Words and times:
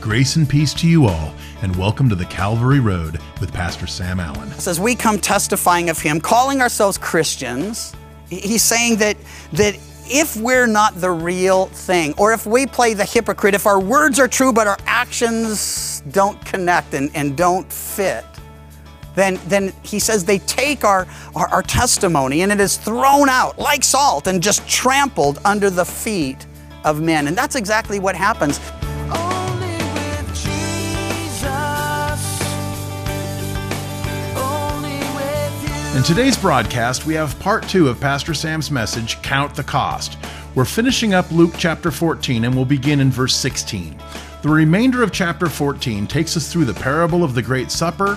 Grace 0.00 0.36
and 0.36 0.48
peace 0.48 0.72
to 0.72 0.88
you 0.88 1.04
all, 1.04 1.34
and 1.60 1.76
welcome 1.76 2.08
to 2.08 2.14
the 2.14 2.24
Calvary 2.24 2.80
Road 2.80 3.20
with 3.38 3.52
Pastor 3.52 3.86
Sam 3.86 4.18
Allen. 4.18 4.50
As 4.66 4.80
we 4.80 4.94
come 4.94 5.18
testifying 5.18 5.90
of 5.90 5.98
Him, 5.98 6.22
calling 6.22 6.62
ourselves 6.62 6.96
Christians, 6.96 7.94
He's 8.30 8.62
saying 8.62 8.96
that, 8.96 9.18
that 9.52 9.78
if 10.06 10.36
we're 10.36 10.66
not 10.66 10.98
the 10.98 11.10
real 11.10 11.66
thing, 11.66 12.14
or 12.16 12.32
if 12.32 12.46
we 12.46 12.66
play 12.66 12.94
the 12.94 13.04
hypocrite, 13.04 13.54
if 13.54 13.66
our 13.66 13.78
words 13.78 14.18
are 14.18 14.26
true 14.26 14.54
but 14.54 14.66
our 14.66 14.78
actions 14.86 16.02
don't 16.12 16.42
connect 16.46 16.94
and, 16.94 17.10
and 17.14 17.36
don't 17.36 17.70
fit, 17.70 18.24
then, 19.14 19.38
then 19.48 19.70
he 19.82 19.98
says 19.98 20.24
they 20.24 20.38
take 20.38 20.82
our, 20.82 21.06
our, 21.36 21.48
our 21.48 21.62
testimony 21.62 22.40
and 22.40 22.50
it 22.50 22.58
is 22.58 22.78
thrown 22.78 23.28
out 23.28 23.58
like 23.58 23.84
salt 23.84 24.28
and 24.28 24.42
just 24.42 24.66
trampled 24.66 25.40
under 25.44 25.68
the 25.68 25.84
feet 25.84 26.46
of 26.84 27.02
men. 27.02 27.26
And 27.26 27.36
that's 27.36 27.54
exactly 27.54 27.98
what 27.98 28.16
happens. 28.16 28.58
In 35.92 36.04
today's 36.04 36.38
broadcast, 36.38 37.04
we 37.04 37.14
have 37.14 37.36
part 37.40 37.68
two 37.68 37.88
of 37.88 38.00
Pastor 38.00 38.32
Sam's 38.32 38.70
message, 38.70 39.20
Count 39.22 39.56
the 39.56 39.64
Cost. 39.64 40.16
We're 40.54 40.64
finishing 40.64 41.14
up 41.14 41.28
Luke 41.32 41.54
chapter 41.58 41.90
14 41.90 42.44
and 42.44 42.54
we'll 42.54 42.64
begin 42.64 43.00
in 43.00 43.10
verse 43.10 43.34
16. 43.34 44.00
The 44.42 44.48
remainder 44.48 45.02
of 45.02 45.10
chapter 45.10 45.48
14 45.48 46.06
takes 46.06 46.36
us 46.36 46.50
through 46.50 46.66
the 46.66 46.74
parable 46.74 47.24
of 47.24 47.34
the 47.34 47.42
Great 47.42 47.72
Supper, 47.72 48.14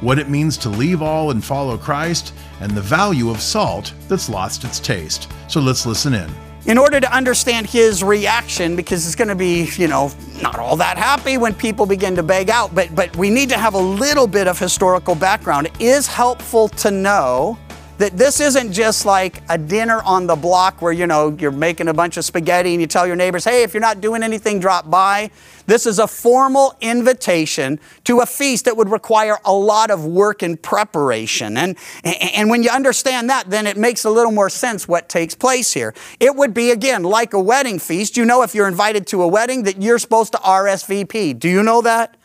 what 0.00 0.20
it 0.20 0.30
means 0.30 0.56
to 0.58 0.68
leave 0.68 1.02
all 1.02 1.32
and 1.32 1.44
follow 1.44 1.76
Christ, 1.76 2.32
and 2.60 2.70
the 2.70 2.80
value 2.80 3.28
of 3.28 3.40
salt 3.40 3.92
that's 4.06 4.28
lost 4.28 4.62
its 4.62 4.78
taste. 4.78 5.28
So 5.48 5.60
let's 5.60 5.84
listen 5.84 6.14
in. 6.14 6.30
In 6.66 6.78
order 6.78 7.00
to 7.00 7.14
understand 7.14 7.66
his 7.66 8.02
reaction, 8.02 8.76
because 8.76 9.06
it's 9.06 9.14
going 9.14 9.28
to 9.28 9.34
be, 9.36 9.70
you 9.76 9.86
know, 9.86 10.10
not 10.42 10.58
all 10.58 10.76
that 10.76 10.98
happy 10.98 11.38
when 11.38 11.54
people 11.54 11.86
begin 11.86 12.16
to 12.16 12.22
beg 12.22 12.50
out, 12.50 12.74
but, 12.74 12.94
but 12.94 13.16
we 13.16 13.30
need 13.30 13.48
to 13.48 13.56
have 13.56 13.74
a 13.74 13.78
little 13.78 14.26
bit 14.26 14.48
of 14.48 14.58
historical 14.58 15.14
background. 15.14 15.66
It 15.68 15.80
is 15.80 16.06
helpful 16.06 16.68
to 16.68 16.90
know 16.90 17.56
that 17.98 18.16
this 18.16 18.40
isn't 18.40 18.72
just 18.72 19.06
like 19.06 19.42
a 19.48 19.56
dinner 19.56 20.02
on 20.02 20.26
the 20.26 20.36
block 20.36 20.82
where, 20.82 20.92
you 20.92 21.06
know, 21.06 21.36
you're 21.38 21.50
making 21.50 21.88
a 21.88 21.94
bunch 21.94 22.16
of 22.16 22.24
spaghetti 22.24 22.72
and 22.72 22.80
you 22.80 22.86
tell 22.86 23.06
your 23.06 23.16
neighbors, 23.16 23.44
hey, 23.44 23.62
if 23.62 23.72
you're 23.72 23.80
not 23.80 24.00
doing 24.00 24.22
anything, 24.22 24.60
drop 24.60 24.90
by. 24.90 25.30
This 25.66 25.86
is 25.86 25.98
a 25.98 26.06
formal 26.06 26.76
invitation 26.80 27.80
to 28.04 28.20
a 28.20 28.26
feast 28.26 28.66
that 28.66 28.76
would 28.76 28.88
require 28.88 29.38
a 29.44 29.52
lot 29.52 29.90
of 29.90 30.04
work 30.04 30.42
and 30.42 30.60
preparation. 30.60 31.56
And, 31.56 31.76
and 32.04 32.50
when 32.50 32.62
you 32.62 32.70
understand 32.70 33.30
that, 33.30 33.50
then 33.50 33.66
it 33.66 33.76
makes 33.76 34.04
a 34.04 34.10
little 34.10 34.32
more 34.32 34.50
sense 34.50 34.86
what 34.86 35.08
takes 35.08 35.34
place 35.34 35.72
here. 35.72 35.94
It 36.20 36.36
would 36.36 36.54
be, 36.54 36.70
again, 36.70 37.02
like 37.02 37.32
a 37.32 37.40
wedding 37.40 37.78
feast. 37.78 38.16
You 38.16 38.24
know, 38.24 38.42
if 38.42 38.54
you're 38.54 38.68
invited 38.68 39.06
to 39.08 39.22
a 39.22 39.28
wedding, 39.28 39.64
that 39.64 39.82
you're 39.82 39.98
supposed 39.98 40.32
to 40.32 40.38
RSVP. 40.38 41.38
Do 41.38 41.48
you 41.48 41.62
know 41.62 41.82
that? 41.82 42.16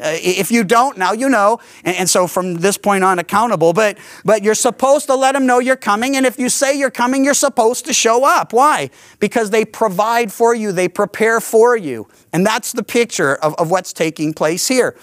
Uh, 0.00 0.16
if 0.20 0.50
you 0.50 0.64
don't, 0.64 0.96
now 0.96 1.12
you 1.12 1.28
know. 1.28 1.58
And, 1.84 1.96
and 1.96 2.10
so 2.10 2.26
from 2.26 2.54
this 2.54 2.78
point 2.78 3.04
on, 3.04 3.18
accountable. 3.18 3.72
But, 3.72 3.98
but 4.24 4.42
you're 4.42 4.54
supposed 4.54 5.06
to 5.06 5.14
let 5.14 5.32
them 5.32 5.46
know 5.46 5.58
you're 5.58 5.76
coming. 5.76 6.16
And 6.16 6.24
if 6.24 6.38
you 6.38 6.48
say 6.48 6.78
you're 6.78 6.90
coming, 6.90 7.24
you're 7.24 7.34
supposed 7.34 7.84
to 7.86 7.92
show 7.92 8.24
up. 8.24 8.52
Why? 8.52 8.90
Because 9.18 9.50
they 9.50 9.64
provide 9.64 10.32
for 10.32 10.54
you, 10.54 10.72
they 10.72 10.88
prepare 10.88 11.40
for 11.40 11.76
you. 11.76 12.08
And 12.32 12.46
that's 12.46 12.72
the 12.72 12.82
picture 12.82 13.34
of, 13.36 13.54
of 13.56 13.70
what's 13.70 13.92
taking 13.92 14.32
place 14.32 14.68
here. 14.68 14.96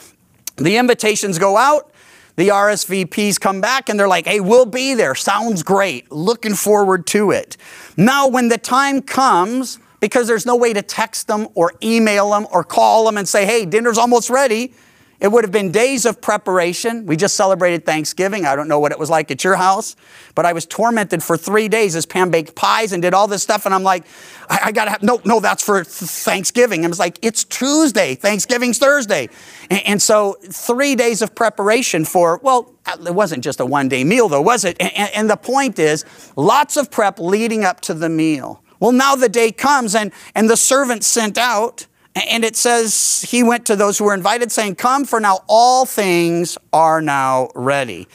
The 0.57 0.77
invitations 0.77 1.37
go 1.37 1.57
out. 1.57 1.91
The 2.37 2.49
RSVPs 2.49 3.39
come 3.39 3.61
back 3.61 3.87
and 3.87 3.99
they're 3.99 4.09
like, 4.09 4.25
hey, 4.27 4.41
we'll 4.41 4.65
be 4.65 4.93
there. 4.93 5.15
Sounds 5.15 5.63
great. 5.63 6.11
Looking 6.11 6.53
forward 6.53 7.07
to 7.07 7.31
it. 7.31 7.55
Now, 7.95 8.27
when 8.27 8.49
the 8.49 8.57
time 8.57 9.01
comes, 9.01 9.79
because 10.01 10.27
there's 10.27 10.45
no 10.45 10.55
way 10.55 10.73
to 10.73 10.81
text 10.81 11.27
them 11.27 11.47
or 11.55 11.73
email 11.81 12.31
them 12.31 12.45
or 12.51 12.63
call 12.63 13.05
them 13.05 13.17
and 13.17 13.27
say, 13.27 13.45
hey, 13.45 13.65
dinner's 13.65 13.97
almost 13.97 14.29
ready. 14.29 14.73
It 15.19 15.29
would 15.31 15.43
have 15.43 15.51
been 15.51 15.71
days 15.71 16.05
of 16.05 16.19
preparation. 16.21 17.05
We 17.05 17.15
just 17.15 17.35
celebrated 17.35 17.85
Thanksgiving. 17.85 18.45
I 18.45 18.55
don't 18.55 18.67
know 18.67 18.79
what 18.79 18.91
it 18.91 18.99
was 18.99 19.09
like 19.09 19.31
at 19.31 19.43
your 19.43 19.55
house, 19.55 19.95
but 20.35 20.45
I 20.45 20.51
was 20.51 20.65
tormented 20.65 21.23
for 21.23 21.37
three 21.37 21.69
days 21.69 21.95
as 21.95 22.05
Pam 22.05 22.31
baked 22.31 22.53
pies 22.55 22.91
and 22.91 23.01
did 23.01 23.13
all 23.13 23.27
this 23.27 23.41
stuff. 23.41 23.65
And 23.65 23.73
I'm 23.73 23.83
like, 23.83 24.05
I, 24.49 24.59
I 24.65 24.71
gotta 24.71 24.91
have, 24.91 25.03
no, 25.03 25.21
no, 25.23 25.39
that's 25.39 25.63
for 25.63 25.83
th- 25.83 25.87
Thanksgiving. 25.87 26.83
I 26.83 26.89
was 26.89 26.99
like, 26.99 27.17
it's 27.21 27.45
Tuesday, 27.45 28.15
Thanksgiving's 28.15 28.77
Thursday. 28.77 29.29
And, 29.69 29.81
and 29.85 30.01
so 30.01 30.35
three 30.41 30.95
days 30.95 31.21
of 31.21 31.33
preparation 31.33 32.03
for, 32.03 32.39
well, 32.43 32.73
it 33.05 33.15
wasn't 33.15 33.43
just 33.43 33.61
a 33.61 33.65
one 33.65 33.87
day 33.87 34.03
meal 34.03 34.27
though, 34.27 34.41
was 34.41 34.65
it? 34.65 34.75
And, 34.81 35.11
and 35.15 35.29
the 35.29 35.37
point 35.37 35.79
is, 35.79 36.03
lots 36.35 36.75
of 36.75 36.91
prep 36.91 37.19
leading 37.19 37.63
up 37.63 37.79
to 37.81 37.93
the 37.93 38.09
meal. 38.09 38.61
Well, 38.81 38.91
now 38.91 39.15
the 39.15 39.29
day 39.29 39.53
comes 39.53 39.95
and, 39.95 40.11
and 40.35 40.49
the 40.49 40.57
servant 40.57 41.05
sent 41.05 41.37
out 41.37 41.87
and 42.15 42.45
it 42.45 42.55
says 42.55 43.25
he 43.27 43.43
went 43.43 43.65
to 43.65 43.75
those 43.75 43.97
who 43.97 44.05
were 44.05 44.13
invited, 44.13 44.51
saying, 44.51 44.75
Come, 44.75 45.03
for 45.03 45.19
now 45.19 45.39
all 45.47 45.85
things 45.85 46.57
are 46.71 47.01
now 47.01 47.49
ready. 47.55 48.07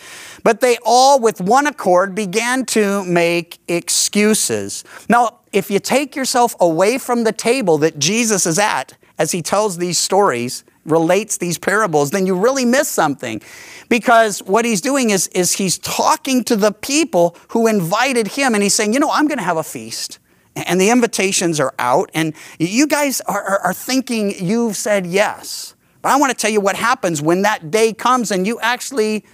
But 0.42 0.60
they 0.60 0.78
all, 0.84 1.20
with 1.20 1.40
one 1.40 1.66
accord, 1.66 2.14
began 2.14 2.64
to 2.66 3.04
make 3.04 3.58
excuses. 3.68 4.84
Now, 5.10 5.40
if 5.52 5.70
you 5.70 5.80
take 5.80 6.16
yourself 6.16 6.56
away 6.60 6.96
from 6.96 7.24
the 7.24 7.32
table 7.32 7.76
that 7.78 7.98
Jesus 7.98 8.46
is 8.46 8.58
at 8.58 8.96
as 9.18 9.32
he 9.32 9.42
tells 9.42 9.76
these 9.76 9.98
stories, 9.98 10.64
relates 10.86 11.36
these 11.36 11.58
parables, 11.58 12.10
then 12.10 12.26
you 12.26 12.34
really 12.34 12.64
miss 12.64 12.88
something. 12.88 13.42
Because 13.90 14.42
what 14.44 14.64
he's 14.64 14.80
doing 14.80 15.10
is, 15.10 15.28
is 15.28 15.52
he's 15.52 15.76
talking 15.76 16.42
to 16.44 16.56
the 16.56 16.72
people 16.72 17.36
who 17.48 17.66
invited 17.66 18.28
him, 18.28 18.54
and 18.54 18.62
he's 18.62 18.74
saying, 18.74 18.94
You 18.94 19.00
know, 19.00 19.10
I'm 19.10 19.28
going 19.28 19.38
to 19.38 19.44
have 19.44 19.58
a 19.58 19.62
feast 19.62 20.18
and 20.56 20.80
the 20.80 20.90
invitations 20.90 21.60
are 21.60 21.74
out, 21.78 22.10
and 22.14 22.34
you 22.58 22.86
guys 22.86 23.20
are, 23.22 23.42
are, 23.42 23.58
are, 23.60 23.74
thinking 23.74 24.34
you've 24.44 24.76
said 24.76 25.06
yes. 25.06 25.74
But 26.02 26.10
I 26.10 26.16
want 26.16 26.30
to 26.30 26.36
tell 26.36 26.50
you 26.50 26.60
what 26.60 26.76
happens 26.76 27.22
when 27.22 27.42
that 27.42 27.70
day 27.70 27.92
comes 27.92 28.30
and 28.30 28.46
you 28.46 28.58
actually 28.60 29.24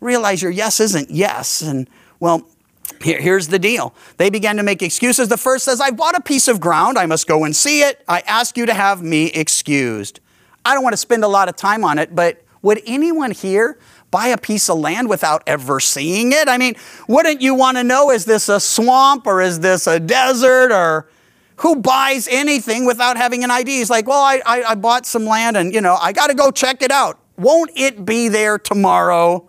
realize 0.00 0.42
your 0.42 0.50
yes 0.50 0.80
isn't 0.80 1.10
yes. 1.10 1.62
And 1.62 1.88
well, 2.20 2.46
here, 3.02 3.20
here's 3.20 3.48
the 3.48 3.58
deal. 3.58 3.94
They 4.16 4.30
began 4.30 4.56
to 4.56 4.62
make 4.62 4.82
excuses. 4.82 5.28
The 5.28 5.36
first 5.36 5.64
says, 5.64 5.80
I 5.80 5.90
bought 5.90 6.16
a 6.16 6.20
piece 6.20 6.48
of 6.48 6.60
ground. 6.60 6.98
I 6.98 7.06
must 7.06 7.26
go 7.26 7.44
and 7.44 7.54
see 7.54 7.82
it. 7.82 8.02
I 8.06 8.20
ask 8.20 8.56
you 8.56 8.66
to 8.66 8.74
have 8.74 9.02
me 9.02 9.26
excused. 9.28 10.20
I 10.64 10.74
don't 10.74 10.82
want 10.82 10.92
to 10.92 10.98
spend 10.98 11.24
a 11.24 11.28
lot 11.28 11.48
of 11.48 11.56
time 11.56 11.84
on 11.84 11.98
it, 11.98 12.14
but 12.14 12.42
would 12.62 12.82
anyone 12.86 13.30
here 13.30 13.78
buy 14.10 14.28
a 14.28 14.38
piece 14.38 14.68
of 14.68 14.78
land 14.78 15.08
without 15.08 15.42
ever 15.46 15.80
seeing 15.80 16.32
it? 16.32 16.48
I 16.48 16.58
mean, 16.58 16.74
wouldn't 17.08 17.40
you 17.40 17.54
want 17.54 17.76
to 17.76 17.84
know 17.84 18.10
is 18.10 18.24
this 18.24 18.48
a 18.48 18.60
swamp 18.60 19.26
or 19.26 19.40
is 19.40 19.60
this 19.60 19.86
a 19.86 20.00
desert 20.00 20.72
or 20.72 21.08
who 21.56 21.76
buys 21.76 22.26
anything 22.28 22.86
without 22.86 23.16
having 23.16 23.44
an 23.44 23.50
ID? 23.50 23.78
He's 23.78 23.90
like, 23.90 24.06
well, 24.06 24.20
I, 24.20 24.40
I, 24.46 24.62
I 24.62 24.74
bought 24.74 25.06
some 25.06 25.26
land 25.26 25.56
and, 25.56 25.74
you 25.74 25.80
know, 25.80 25.96
I 26.00 26.12
got 26.12 26.28
to 26.28 26.34
go 26.34 26.50
check 26.50 26.82
it 26.82 26.90
out. 26.90 27.18
Won't 27.36 27.70
it 27.74 28.04
be 28.04 28.28
there 28.28 28.58
tomorrow? 28.58 29.48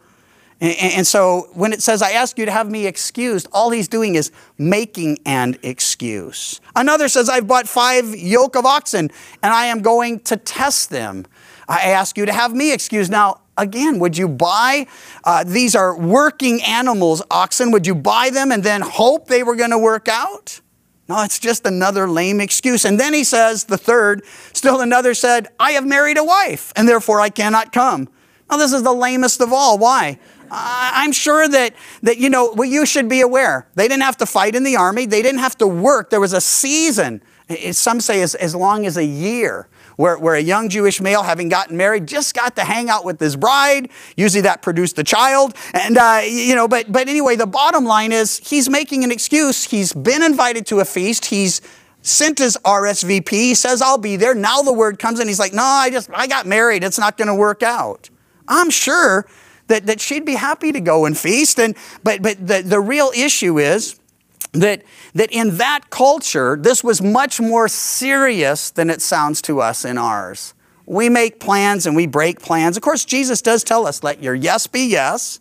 And, 0.61 0.75
and 0.93 1.07
so 1.07 1.49
when 1.53 1.73
it 1.73 1.81
says, 1.81 2.01
I 2.01 2.11
ask 2.11 2.37
you 2.37 2.45
to 2.45 2.51
have 2.51 2.69
me 2.69 2.85
excused, 2.85 3.47
all 3.51 3.71
he's 3.71 3.87
doing 3.87 4.15
is 4.15 4.31
making 4.57 5.17
an 5.25 5.57
excuse. 5.63 6.61
Another 6.75 7.07
says, 7.07 7.29
I've 7.29 7.47
bought 7.47 7.67
five 7.67 8.15
yoke 8.15 8.55
of 8.55 8.65
oxen 8.65 9.09
and 9.41 9.53
I 9.53 9.65
am 9.65 9.81
going 9.81 10.19
to 10.21 10.37
test 10.37 10.89
them. 10.89 11.25
I 11.67 11.91
ask 11.91 12.17
you 12.17 12.25
to 12.25 12.33
have 12.33 12.53
me 12.53 12.73
excused. 12.73 13.11
Now, 13.11 13.40
again, 13.57 13.99
would 13.99 14.17
you 14.17 14.27
buy? 14.27 14.87
Uh, 15.23 15.43
these 15.43 15.75
are 15.75 15.97
working 15.97 16.61
animals, 16.63 17.21
oxen. 17.29 17.71
Would 17.71 17.87
you 17.87 17.95
buy 17.95 18.29
them 18.29 18.51
and 18.51 18.63
then 18.63 18.81
hope 18.81 19.27
they 19.27 19.43
were 19.43 19.55
going 19.55 19.71
to 19.71 19.79
work 19.79 20.07
out? 20.07 20.61
No, 21.09 21.23
it's 21.23 21.39
just 21.39 21.65
another 21.65 22.07
lame 22.07 22.39
excuse. 22.39 22.85
And 22.85 22.99
then 22.99 23.13
he 23.13 23.23
says, 23.23 23.65
the 23.65 23.77
third, 23.77 24.23
still 24.53 24.79
another 24.79 25.13
said, 25.13 25.49
I 25.59 25.71
have 25.71 25.85
married 25.85 26.17
a 26.17 26.23
wife, 26.23 26.71
and 26.75 26.87
therefore 26.87 27.19
I 27.19 27.29
cannot 27.29 27.73
come. 27.73 28.07
Now, 28.49 28.57
this 28.57 28.71
is 28.71 28.83
the 28.83 28.93
lamest 28.93 29.41
of 29.41 29.51
all. 29.51 29.77
Why? 29.77 30.19
I'm 30.49 31.13
sure 31.13 31.47
that, 31.47 31.75
that, 32.03 32.17
you 32.17 32.29
know, 32.29 32.53
well, 32.53 32.67
you 32.67 32.85
should 32.85 33.07
be 33.07 33.21
aware. 33.21 33.67
They 33.75 33.87
didn't 33.87 34.03
have 34.03 34.17
to 34.17 34.25
fight 34.25 34.55
in 34.55 34.63
the 34.63 34.75
army, 34.75 35.05
they 35.05 35.21
didn't 35.21 35.39
have 35.39 35.57
to 35.59 35.67
work. 35.67 36.09
There 36.09 36.19
was 36.19 36.33
a 36.33 36.41
season, 36.41 37.21
some 37.71 38.01
say 38.01 38.21
as, 38.21 38.35
as 38.35 38.53
long 38.53 38.85
as 38.85 38.97
a 38.97 39.05
year, 39.05 39.67
where, 39.95 40.17
where 40.17 40.35
a 40.35 40.41
young 40.41 40.69
Jewish 40.69 41.01
male, 41.01 41.23
having 41.23 41.49
gotten 41.49 41.77
married, 41.77 42.07
just 42.07 42.33
got 42.33 42.55
to 42.55 42.63
hang 42.63 42.89
out 42.89 43.05
with 43.05 43.19
his 43.19 43.35
bride. 43.35 43.89
Usually 44.15 44.41
that 44.41 44.61
produced 44.61 44.97
a 44.99 45.03
child. 45.03 45.55
And, 45.73 45.97
uh, 45.97 46.21
you 46.25 46.55
know, 46.55 46.67
but, 46.67 46.91
but 46.91 47.07
anyway, 47.07 47.35
the 47.35 47.47
bottom 47.47 47.85
line 47.85 48.11
is 48.11 48.37
he's 48.37 48.69
making 48.69 49.03
an 49.03 49.11
excuse. 49.11 49.65
He's 49.65 49.93
been 49.93 50.23
invited 50.23 50.65
to 50.67 50.79
a 50.79 50.85
feast. 50.85 51.25
He's 51.25 51.61
sent 52.01 52.39
his 52.39 52.57
RSVP. 52.65 53.29
He 53.29 53.55
says, 53.55 53.81
I'll 53.81 53.97
be 53.97 54.15
there. 54.15 54.33
Now 54.33 54.61
the 54.61 54.73
word 54.73 54.99
comes 54.99 55.19
and 55.19 55.29
he's 55.29 55.39
like, 55.39 55.53
no, 55.53 55.63
I 55.63 55.89
just, 55.89 56.09
I 56.13 56.27
got 56.27 56.45
married. 56.45 56.83
It's 56.83 56.99
not 56.99 57.17
going 57.17 57.27
to 57.27 57.35
work 57.35 57.63
out. 57.63 58.09
I'm 58.47 58.69
sure 58.69 59.27
that, 59.67 59.85
that 59.85 60.01
she'd 60.01 60.25
be 60.25 60.35
happy 60.35 60.71
to 60.71 60.81
go 60.81 61.05
and 61.05 61.17
feast. 61.17 61.59
And, 61.59 61.75
but, 62.03 62.21
but 62.21 62.45
the, 62.45 62.61
the 62.61 62.79
real 62.79 63.11
issue 63.15 63.59
is, 63.59 63.99
that, 64.53 64.83
that 65.13 65.31
in 65.31 65.57
that 65.57 65.89
culture, 65.89 66.57
this 66.59 66.83
was 66.83 67.01
much 67.01 67.39
more 67.39 67.67
serious 67.67 68.69
than 68.69 68.89
it 68.89 69.01
sounds 69.01 69.41
to 69.43 69.61
us 69.61 69.85
in 69.85 69.97
ours. 69.97 70.53
We 70.85 71.09
make 71.09 71.39
plans 71.39 71.85
and 71.85 71.95
we 71.95 72.07
break 72.07 72.41
plans. 72.41 72.75
Of 72.75 72.83
course, 72.83 73.05
Jesus 73.05 73.41
does 73.41 73.63
tell 73.63 73.87
us, 73.87 74.03
let 74.03 74.21
your 74.21 74.35
yes 74.35 74.67
be 74.67 74.87
yes 74.87 75.39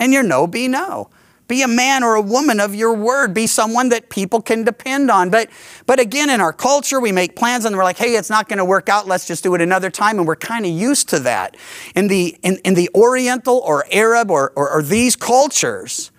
and 0.00 0.12
your 0.12 0.22
no 0.22 0.46
be 0.46 0.66
no. 0.66 1.10
Be 1.46 1.62
a 1.62 1.68
man 1.68 2.04
or 2.04 2.14
a 2.14 2.20
woman 2.20 2.60
of 2.60 2.74
your 2.74 2.92
word. 2.92 3.32
Be 3.32 3.46
someone 3.46 3.88
that 3.88 4.10
people 4.10 4.42
can 4.42 4.64
depend 4.64 5.10
on. 5.10 5.30
But, 5.30 5.48
but 5.86 5.98
again, 5.98 6.28
in 6.28 6.42
our 6.42 6.52
culture, 6.52 7.00
we 7.00 7.10
make 7.10 7.36
plans 7.36 7.64
and 7.64 7.74
we're 7.74 7.84
like, 7.84 7.96
hey, 7.96 8.16
it's 8.16 8.28
not 8.28 8.50
going 8.50 8.58
to 8.58 8.66
work 8.66 8.90
out. 8.90 9.06
Let's 9.06 9.26
just 9.26 9.42
do 9.42 9.54
it 9.54 9.62
another 9.62 9.88
time. 9.90 10.18
And 10.18 10.26
we're 10.26 10.36
kind 10.36 10.66
of 10.66 10.72
used 10.72 11.08
to 11.08 11.20
that. 11.20 11.56
In 11.94 12.08
the, 12.08 12.36
in, 12.42 12.58
in 12.64 12.74
the 12.74 12.90
Oriental 12.94 13.62
or 13.64 13.86
Arab 13.90 14.30
or, 14.30 14.52
or, 14.56 14.68
or 14.68 14.82
these 14.82 15.16
cultures, 15.16 16.10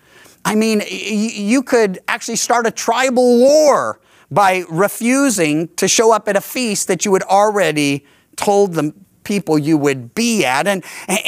I 0.44 0.54
mean, 0.54 0.82
you 0.88 1.62
could 1.62 2.00
actually 2.08 2.36
start 2.36 2.66
a 2.66 2.70
tribal 2.70 3.38
war 3.38 4.00
by 4.30 4.64
refusing 4.70 5.68
to 5.76 5.88
show 5.88 6.12
up 6.12 6.28
at 6.28 6.36
a 6.36 6.40
feast 6.40 6.88
that 6.88 7.04
you 7.04 7.12
had 7.12 7.22
already 7.24 8.06
told 8.36 8.74
the 8.74 8.94
people 9.24 9.58
you 9.58 9.76
would 9.76 10.14
be 10.14 10.44
at. 10.44 10.66
And, 10.66 10.84
and, 11.06 11.18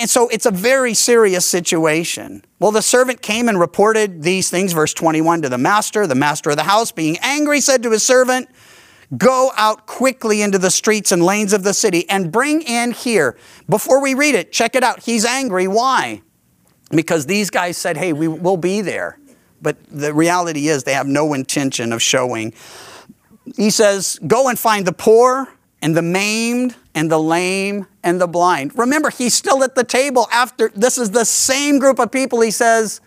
and 0.00 0.10
so 0.10 0.28
it's 0.28 0.46
a 0.46 0.50
very 0.50 0.94
serious 0.94 1.44
situation. 1.44 2.42
Well, 2.58 2.70
the 2.70 2.82
servant 2.82 3.22
came 3.22 3.48
and 3.48 3.58
reported 3.58 4.22
these 4.22 4.50
things, 4.50 4.72
verse 4.72 4.94
21, 4.94 5.42
to 5.42 5.48
the 5.48 5.58
master. 5.58 6.06
The 6.06 6.14
master 6.14 6.50
of 6.50 6.56
the 6.56 6.64
house, 6.64 6.92
being 6.92 7.18
angry, 7.22 7.60
said 7.60 7.82
to 7.82 7.90
his 7.90 8.02
servant, 8.02 8.48
Go 9.16 9.50
out 9.56 9.86
quickly 9.86 10.40
into 10.40 10.56
the 10.56 10.70
streets 10.70 11.10
and 11.10 11.22
lanes 11.22 11.52
of 11.52 11.64
the 11.64 11.74
city 11.74 12.08
and 12.08 12.30
bring 12.30 12.62
in 12.62 12.92
here. 12.92 13.36
Before 13.68 14.00
we 14.00 14.14
read 14.14 14.36
it, 14.36 14.52
check 14.52 14.76
it 14.76 14.84
out. 14.84 15.02
He's 15.02 15.24
angry. 15.24 15.66
Why? 15.66 16.22
Because 16.90 17.26
these 17.26 17.50
guys 17.50 17.76
said, 17.76 17.96
hey, 17.96 18.12
we 18.12 18.28
will 18.28 18.56
be 18.56 18.80
there. 18.80 19.18
But 19.62 19.76
the 19.88 20.12
reality 20.12 20.68
is 20.68 20.84
they 20.84 20.94
have 20.94 21.06
no 21.06 21.34
intention 21.34 21.92
of 21.92 22.02
showing. 22.02 22.52
He 23.56 23.70
says, 23.70 24.18
go 24.26 24.48
and 24.48 24.58
find 24.58 24.86
the 24.86 24.92
poor 24.92 25.48
and 25.82 25.96
the 25.96 26.02
maimed 26.02 26.74
and 26.94 27.10
the 27.10 27.18
lame 27.18 27.86
and 28.02 28.20
the 28.20 28.26
blind. 28.26 28.76
Remember, 28.78 29.10
he's 29.10 29.34
still 29.34 29.62
at 29.62 29.74
the 29.74 29.84
table 29.84 30.28
after 30.32 30.70
this 30.74 30.98
is 30.98 31.10
the 31.10 31.24
same 31.24 31.78
group 31.78 31.98
of 31.98 32.10
people 32.10 32.40
he 32.40 32.50
says, 32.50 33.00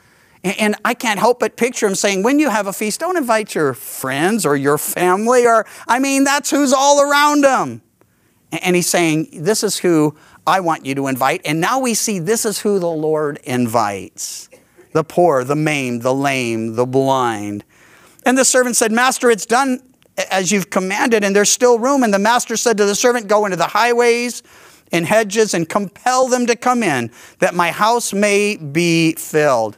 and 0.44 0.76
I 0.84 0.94
can't 0.94 1.20
help 1.20 1.40
but 1.40 1.56
picture 1.56 1.88
him 1.88 1.96
saying, 1.96 2.24
when 2.24 2.38
you 2.38 2.50
have 2.50 2.68
a 2.68 2.74
feast, 2.74 3.00
don't 3.00 3.18
invite 3.18 3.56
your 3.56 3.74
friends 3.74 4.46
or 4.46 4.58
your 4.58 4.78
family, 4.78 5.48
or 5.48 5.66
I 5.88 6.00
mean, 6.00 6.26
that's 6.26 6.50
who's 6.50 6.74
all 6.74 7.02
around 7.02 7.46
him. 7.46 7.82
And 8.62 8.76
he's 8.76 8.90
saying, 8.90 9.30
This 9.32 9.64
is 9.64 9.78
who 9.80 10.16
I 10.46 10.60
want 10.60 10.86
you 10.86 10.96
to 10.96 11.08
invite. 11.08 11.42
And 11.46 11.62
now 11.62 11.80
we 11.80 11.94
see 11.94 12.20
this 12.20 12.46
is 12.46 12.60
who 12.60 12.80
the 12.80 12.90
Lord 12.90 13.40
invites 13.44 14.50
the 14.92 15.04
poor, 15.04 15.44
the 15.44 15.56
maimed, 15.56 16.02
the 16.02 16.14
lame, 16.14 16.76
the 16.76 16.86
blind. 16.86 17.64
And 18.26 18.38
the 18.38 18.46
servant 18.46 18.76
said, 18.76 18.92
Master, 18.92 19.30
it's 19.30 19.46
done 19.46 19.82
as 20.30 20.52
you've 20.52 20.70
commanded, 20.70 21.24
and 21.24 21.36
there's 21.36 21.50
still 21.50 21.80
room. 21.80 22.04
And 22.04 22.14
the 22.14 22.20
master 22.20 22.56
said 22.56 22.78
to 22.78 22.86
the 22.86 22.96
servant, 22.96 23.28
Go 23.28 23.46
into 23.46 23.58
the 23.58 23.68
highways 23.68 24.44
and 24.92 25.06
hedges 25.06 25.54
and 25.54 25.68
compel 25.68 26.28
them 26.28 26.46
to 26.46 26.56
come 26.56 26.84
in, 26.84 27.12
that 27.40 27.56
my 27.56 27.72
house 27.72 28.14
may 28.14 28.56
be 28.56 29.14
filled. 29.14 29.78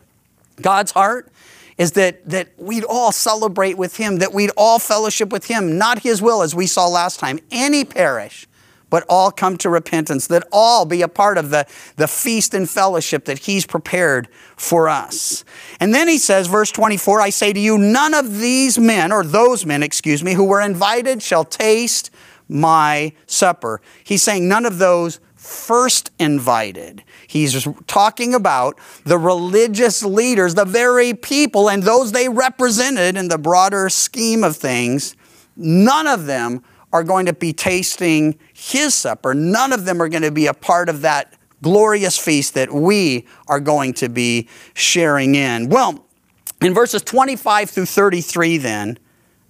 God's 0.61 0.91
heart 0.91 1.31
is 1.77 1.93
that, 1.93 2.27
that 2.29 2.49
we'd 2.57 2.83
all 2.83 3.11
celebrate 3.11 3.77
with 3.77 3.97
him, 3.97 4.17
that 4.17 4.33
we'd 4.33 4.51
all 4.55 4.79
fellowship 4.79 5.31
with 5.31 5.45
him, 5.45 5.77
not 5.77 5.99
his 5.99 6.21
will, 6.21 6.41
as 6.41 6.55
we 6.55 6.67
saw 6.67 6.87
last 6.87 7.19
time. 7.19 7.39
Any 7.51 7.83
perish, 7.83 8.47
but 8.95 9.03
all 9.09 9.29
come 9.29 9.57
to 9.57 9.69
repentance, 9.69 10.27
that 10.27 10.47
all 10.53 10.85
be 10.85 11.01
a 11.01 11.07
part 11.09 11.37
of 11.37 11.49
the, 11.49 11.67
the 11.97 12.07
feast 12.07 12.53
and 12.53 12.69
fellowship 12.69 13.25
that 13.25 13.39
he's 13.39 13.65
prepared 13.65 14.29
for 14.55 14.87
us. 14.87 15.43
And 15.81 15.93
then 15.93 16.07
he 16.07 16.17
says, 16.17 16.47
verse 16.47 16.71
24, 16.71 17.19
I 17.19 17.29
say 17.29 17.51
to 17.51 17.59
you, 17.59 17.77
none 17.77 18.13
of 18.13 18.39
these 18.39 18.79
men, 18.79 19.11
or 19.11 19.25
those 19.25 19.65
men, 19.65 19.83
excuse 19.83 20.23
me, 20.23 20.33
who 20.33 20.45
were 20.45 20.61
invited 20.61 21.21
shall 21.21 21.43
taste 21.43 22.09
my 22.47 23.11
supper. 23.27 23.81
He's 24.01 24.23
saying 24.23 24.47
none 24.47 24.65
of 24.65 24.77
those 24.77 25.19
first 25.35 26.11
invited. 26.17 27.03
He's 27.27 27.67
talking 27.87 28.33
about 28.33 28.79
the 29.03 29.17
religious 29.17 30.05
leaders, 30.05 30.55
the 30.55 30.63
very 30.63 31.13
people, 31.13 31.69
and 31.69 31.83
those 31.83 32.13
they 32.13 32.29
represented 32.29 33.17
in 33.17 33.27
the 33.27 33.37
broader 33.37 33.89
scheme 33.89 34.45
of 34.45 34.55
things. 34.55 35.17
None 35.57 36.07
of 36.07 36.27
them 36.27 36.63
are 36.95 37.03
going 37.03 37.25
to 37.25 37.33
be 37.33 37.51
tasting 37.51 38.39
his 38.57 38.95
supper. 38.95 39.33
None 39.33 39.73
of 39.73 39.83
them 39.83 40.01
are 40.01 40.07
going 40.07 40.23
to 40.23 40.31
be 40.31 40.47
a 40.47 40.53
part 40.53 40.87
of 40.87 41.01
that 41.01 41.33
glorious 41.61 42.17
feast 42.17 42.53
that 42.53 42.71
we 42.71 43.27
are 43.47 43.59
going 43.59 43.93
to 43.95 44.07
be 44.07 44.47
sharing 44.73 45.35
in. 45.35 45.67
Well, 45.67 46.05
in 46.61 46.73
verses 46.73 47.01
25 47.01 47.69
through 47.69 47.85
33, 47.85 48.57
then, 48.57 48.97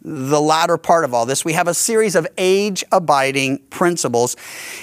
the 0.01 0.41
latter 0.41 0.77
part 0.77 1.03
of 1.03 1.13
all 1.13 1.25
this, 1.25 1.45
we 1.45 1.53
have 1.53 1.67
a 1.67 1.73
series 1.73 2.15
of 2.15 2.27
age 2.37 2.83
abiding 2.91 3.59
principles, 3.69 4.35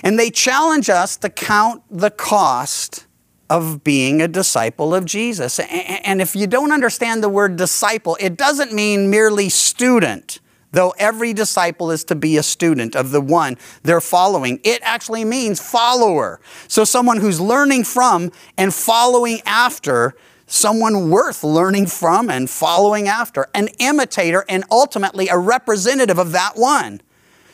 and 0.04 0.18
they 0.18 0.30
challenge 0.30 0.88
us 0.88 1.16
to 1.18 1.28
count 1.28 1.82
the 1.90 2.10
cost 2.10 3.06
of 3.50 3.82
being 3.82 4.22
a 4.22 4.28
disciple 4.28 4.94
of 4.94 5.04
Jesus. 5.04 5.58
And 5.58 6.22
if 6.22 6.36
you 6.36 6.46
don't 6.46 6.70
understand 6.70 7.22
the 7.22 7.28
word 7.28 7.56
disciple, 7.56 8.16
it 8.20 8.36
doesn't 8.36 8.72
mean 8.72 9.10
merely 9.10 9.48
student. 9.48 10.38
Though 10.72 10.94
every 10.98 11.32
disciple 11.32 11.90
is 11.90 12.02
to 12.04 12.14
be 12.14 12.36
a 12.36 12.42
student 12.42 12.96
of 12.96 13.10
the 13.10 13.20
one 13.20 13.56
they're 13.82 14.00
following, 14.00 14.60
it 14.64 14.80
actually 14.82 15.24
means 15.24 15.60
follower. 15.60 16.40
So, 16.66 16.84
someone 16.84 17.18
who's 17.18 17.40
learning 17.40 17.84
from 17.84 18.32
and 18.58 18.74
following 18.74 19.40
after 19.46 20.14
someone 20.46 21.08
worth 21.08 21.42
learning 21.42 21.86
from 21.86 22.28
and 22.28 22.48
following 22.48 23.08
after, 23.08 23.48
an 23.54 23.68
imitator, 23.78 24.44
and 24.48 24.64
ultimately 24.70 25.28
a 25.28 25.38
representative 25.38 26.18
of 26.18 26.32
that 26.32 26.56
one. 26.56 27.00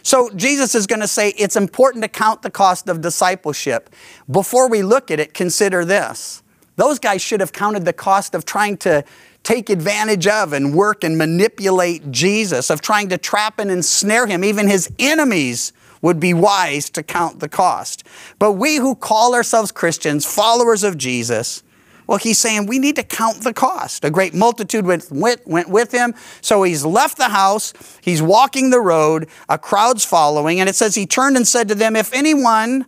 So 0.02 0.30
Jesus 0.34 0.74
is 0.74 0.86
going 0.86 1.00
to 1.00 1.08
say 1.08 1.30
it's 1.30 1.56
important 1.56 2.02
to 2.02 2.08
count 2.08 2.42
the 2.42 2.50
cost 2.50 2.88
of 2.88 3.00
discipleship. 3.00 3.90
Before 4.30 4.68
we 4.68 4.82
look 4.82 5.10
at 5.10 5.20
it, 5.20 5.34
consider 5.34 5.84
this. 5.84 6.42
Those 6.76 6.98
guys 6.98 7.20
should 7.20 7.40
have 7.40 7.52
counted 7.52 7.84
the 7.84 7.92
cost 7.92 8.34
of 8.34 8.44
trying 8.44 8.76
to 8.78 9.04
take 9.48 9.70
advantage 9.70 10.26
of 10.26 10.52
and 10.52 10.74
work 10.74 11.02
and 11.02 11.16
manipulate 11.16 12.10
Jesus, 12.10 12.68
of 12.68 12.82
trying 12.82 13.08
to 13.08 13.16
trap 13.16 13.58
and 13.58 13.70
ensnare 13.70 14.26
him. 14.26 14.44
Even 14.44 14.68
his 14.68 14.92
enemies 14.98 15.72
would 16.02 16.20
be 16.20 16.34
wise 16.34 16.90
to 16.90 17.02
count 17.02 17.40
the 17.40 17.48
cost. 17.48 18.04
But 18.38 18.52
we 18.52 18.76
who 18.76 18.94
call 18.94 19.34
ourselves 19.34 19.72
Christians, 19.72 20.26
followers 20.26 20.84
of 20.84 20.98
Jesus, 20.98 21.62
well, 22.06 22.18
he's 22.18 22.36
saying 22.36 22.66
we 22.66 22.78
need 22.78 22.96
to 22.96 23.02
count 23.02 23.40
the 23.40 23.54
cost. 23.54 24.04
A 24.04 24.10
great 24.10 24.34
multitude 24.34 24.84
went, 24.84 25.10
went, 25.10 25.46
went 25.46 25.70
with 25.70 25.92
him. 25.92 26.14
So 26.42 26.62
he's 26.62 26.84
left 26.84 27.16
the 27.16 27.30
house, 27.30 27.72
he's 28.02 28.20
walking 28.20 28.68
the 28.68 28.82
road, 28.82 29.30
a 29.48 29.56
crowd's 29.56 30.04
following, 30.04 30.60
and 30.60 30.68
it 30.68 30.74
says 30.74 30.94
he 30.94 31.06
turned 31.06 31.38
and 31.38 31.48
said 31.48 31.68
to 31.68 31.74
them, 31.74 31.96
If 31.96 32.12
anyone 32.12 32.84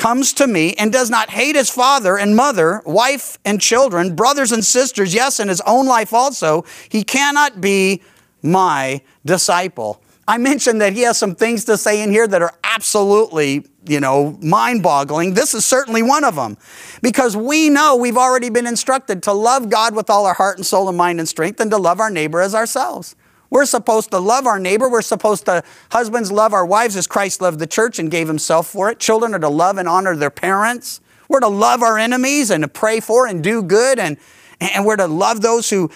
comes 0.00 0.32
to 0.32 0.46
me 0.46 0.72
and 0.78 0.90
does 0.90 1.10
not 1.10 1.28
hate 1.28 1.54
his 1.54 1.68
father 1.68 2.16
and 2.16 2.34
mother, 2.34 2.82
wife 2.86 3.38
and 3.44 3.60
children, 3.60 4.16
brothers 4.16 4.50
and 4.50 4.64
sisters, 4.64 5.12
yes, 5.12 5.38
and 5.38 5.50
his 5.50 5.60
own 5.66 5.84
life 5.84 6.14
also, 6.14 6.64
he 6.88 7.04
cannot 7.04 7.60
be 7.60 8.00
my 8.42 9.02
disciple. 9.26 10.02
I 10.26 10.38
mentioned 10.38 10.80
that 10.80 10.94
he 10.94 11.02
has 11.02 11.18
some 11.18 11.34
things 11.34 11.66
to 11.66 11.76
say 11.76 12.02
in 12.02 12.10
here 12.10 12.26
that 12.26 12.40
are 12.40 12.54
absolutely, 12.64 13.66
you 13.86 14.00
know, 14.00 14.38
mind 14.40 14.82
boggling. 14.82 15.34
This 15.34 15.54
is 15.54 15.66
certainly 15.66 16.02
one 16.02 16.24
of 16.24 16.34
them 16.34 16.56
because 17.02 17.36
we 17.36 17.68
know 17.68 17.94
we've 17.94 18.16
already 18.16 18.48
been 18.48 18.66
instructed 18.66 19.22
to 19.24 19.34
love 19.34 19.68
God 19.68 19.94
with 19.94 20.08
all 20.08 20.24
our 20.24 20.34
heart 20.34 20.56
and 20.56 20.64
soul 20.64 20.88
and 20.88 20.96
mind 20.96 21.18
and 21.18 21.28
strength 21.28 21.60
and 21.60 21.70
to 21.72 21.76
love 21.76 22.00
our 22.00 22.10
neighbor 22.10 22.40
as 22.40 22.54
ourselves. 22.54 23.16
We're 23.50 23.66
supposed 23.66 24.12
to 24.12 24.18
love 24.18 24.46
our 24.46 24.60
neighbor. 24.60 24.88
We're 24.88 25.02
supposed 25.02 25.44
to, 25.46 25.62
husbands 25.90 26.30
love 26.30 26.52
our 26.52 26.64
wives 26.64 26.96
as 26.96 27.06
Christ 27.06 27.42
loved 27.42 27.58
the 27.58 27.66
church 27.66 27.98
and 27.98 28.10
gave 28.10 28.28
himself 28.28 28.68
for 28.68 28.90
it. 28.90 29.00
Children 29.00 29.34
are 29.34 29.40
to 29.40 29.48
love 29.48 29.76
and 29.76 29.88
honor 29.88 30.14
their 30.14 30.30
parents. 30.30 31.00
We're 31.28 31.40
to 31.40 31.48
love 31.48 31.82
our 31.82 31.98
enemies 31.98 32.50
and 32.50 32.62
to 32.62 32.68
pray 32.68 33.00
for 33.00 33.26
and 33.26 33.42
do 33.42 33.62
good. 33.62 33.98
And, 33.98 34.16
and 34.60 34.86
we're 34.86 34.96
to 34.96 35.08
love 35.08 35.42
those 35.42 35.68
who 35.68 35.90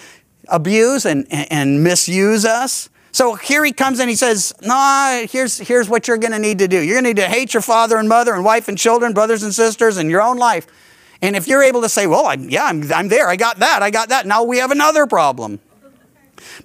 abuse 0.49 1.05
and, 1.05 1.25
and 1.31 1.83
misuse 1.83 2.45
us. 2.45 2.89
So 3.11 3.35
here 3.35 3.63
he 3.63 3.71
comes 3.71 3.99
and 3.99 4.09
he 4.09 4.15
says, 4.17 4.53
Nah, 4.61 5.25
here's, 5.25 5.57
here's 5.57 5.87
what 5.87 6.07
you're 6.07 6.17
going 6.17 6.33
to 6.33 6.39
need 6.39 6.59
to 6.59 6.67
do. 6.67 6.81
You're 6.81 6.95
going 6.95 7.05
to 7.05 7.09
need 7.21 7.25
to 7.25 7.29
hate 7.29 7.53
your 7.53 7.61
father 7.61 7.97
and 7.97 8.09
mother 8.09 8.33
and 8.33 8.43
wife 8.43 8.67
and 8.67 8.77
children, 8.77 9.13
brothers 9.13 9.41
and 9.41 9.53
sisters, 9.53 9.95
and 9.95 10.09
your 10.09 10.21
own 10.21 10.35
life. 10.35 10.67
And 11.21 11.35
if 11.35 11.47
you're 11.47 11.63
able 11.63 11.81
to 11.83 11.89
say, 11.89 12.07
Well, 12.07 12.25
I'm, 12.25 12.49
yeah, 12.49 12.65
I'm, 12.65 12.91
I'm 12.91 13.07
there. 13.07 13.29
I 13.29 13.37
got 13.37 13.59
that. 13.59 13.81
I 13.81 13.89
got 13.89 14.09
that. 14.09 14.25
Now 14.25 14.43
we 14.43 14.57
have 14.57 14.71
another 14.71 15.07
problem. 15.07 15.61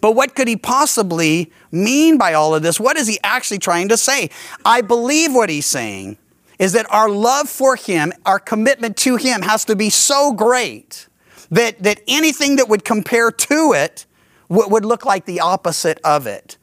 But 0.01 0.13
what 0.13 0.35
could 0.35 0.49
he 0.49 0.57
possibly 0.57 1.53
mean 1.71 2.19
by 2.19 2.35
all 2.35 2.55
of 2.55 2.63
this? 2.63 2.81
What 2.81 2.97
is 2.97 3.07
he 3.07 3.19
actually 3.23 3.59
trying 3.59 3.89
to 3.89 3.97
say? 3.97 4.31
I 4.65 4.81
believe 4.81 5.35
what 5.35 5.51
he's 5.51 5.67
saying 5.67 6.19
is 6.59 6.73
that 6.73 6.87
our 6.93 7.09
love 7.09 7.49
for 7.49 7.77
him, 7.77 8.13
our 8.27 8.39
commitment 8.39 8.97
to 8.99 9.17
him 9.17 9.43
has 9.43 9.65
to 9.65 9.75
be 9.75 9.89
so 9.91 10.33
great 10.33 11.09
that, 11.51 11.83
that 11.83 12.01
anything 12.07 12.57
that 12.57 12.69
would 12.69 12.85
compare 12.85 13.31
to 13.31 13.73
it 13.73 14.07
would, 14.49 14.71
would 14.71 14.85
look 14.85 15.05
like 15.05 15.25
the 15.25 15.41
opposite 15.41 15.99
of 16.05 16.27
it. 16.27 16.59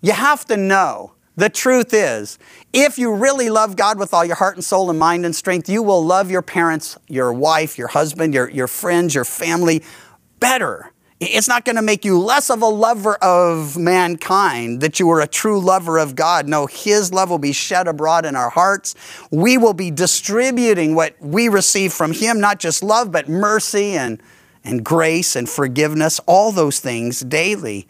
You 0.00 0.12
have 0.12 0.44
to 0.46 0.56
know 0.56 1.12
the 1.36 1.48
truth 1.48 1.94
is, 1.94 2.38
if 2.72 2.98
you 2.98 3.14
really 3.14 3.50
love 3.50 3.74
God 3.74 3.98
with 3.98 4.12
all 4.12 4.24
your 4.24 4.36
heart 4.36 4.56
and 4.56 4.64
soul 4.64 4.90
and 4.90 4.98
mind 4.98 5.24
and 5.24 5.34
strength, 5.34 5.68
you 5.68 5.82
will 5.82 6.04
love 6.04 6.30
your 6.30 6.42
parents, 6.42 6.98
your 7.08 7.32
wife, 7.32 7.78
your 7.78 7.88
husband, 7.88 8.34
your, 8.34 8.48
your 8.50 8.68
friends, 8.68 9.14
your 9.14 9.24
family 9.24 9.82
better. 10.38 10.92
It's 11.20 11.48
not 11.48 11.66
going 11.66 11.76
to 11.76 11.82
make 11.82 12.06
you 12.06 12.18
less 12.18 12.48
of 12.48 12.62
a 12.62 12.66
lover 12.66 13.16
of 13.16 13.76
mankind 13.76 14.80
that 14.80 14.98
you 14.98 15.10
are 15.10 15.20
a 15.20 15.26
true 15.26 15.60
lover 15.60 15.98
of 15.98 16.16
God. 16.16 16.48
No, 16.48 16.64
His 16.64 17.12
love 17.12 17.28
will 17.28 17.38
be 17.38 17.52
shed 17.52 17.86
abroad 17.86 18.24
in 18.24 18.34
our 18.34 18.48
hearts. 18.48 18.94
We 19.30 19.58
will 19.58 19.74
be 19.74 19.90
distributing 19.90 20.94
what 20.94 21.14
we 21.20 21.50
receive 21.50 21.92
from 21.92 22.12
Him, 22.12 22.40
not 22.40 22.58
just 22.58 22.82
love, 22.82 23.12
but 23.12 23.28
mercy 23.28 23.92
and, 23.92 24.22
and 24.64 24.82
grace 24.82 25.36
and 25.36 25.46
forgiveness, 25.46 26.20
all 26.26 26.52
those 26.52 26.80
things 26.80 27.20
daily. 27.20 27.86